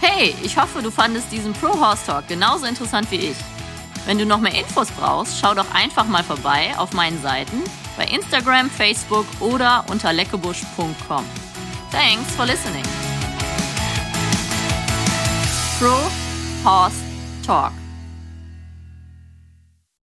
Hey, 0.00 0.34
ich 0.42 0.56
hoffe, 0.58 0.82
du 0.82 0.90
fandest 0.90 1.32
diesen 1.32 1.54
Pro 1.54 1.80
Horse 1.80 2.04
Talk 2.04 2.28
genauso 2.28 2.66
interessant 2.66 3.10
wie 3.10 3.30
ich. 3.30 3.36
Wenn 4.04 4.18
du 4.18 4.26
noch 4.26 4.40
mehr 4.40 4.54
Infos 4.54 4.88
brauchst, 4.90 5.38
schau 5.40 5.54
doch 5.54 5.72
einfach 5.72 6.04
mal 6.06 6.24
vorbei 6.24 6.74
auf 6.76 6.92
meinen 6.92 7.22
Seiten 7.22 7.62
bei 7.96 8.04
Instagram, 8.04 8.68
Facebook 8.68 9.26
oder 9.40 9.84
unter 9.88 10.12
leckebusch.com. 10.12 11.24
Thanks 11.90 12.34
for 12.36 12.44
listening. 12.44 12.84
Pro 15.82 15.98
Horse 16.62 17.02
Talk. 17.42 17.81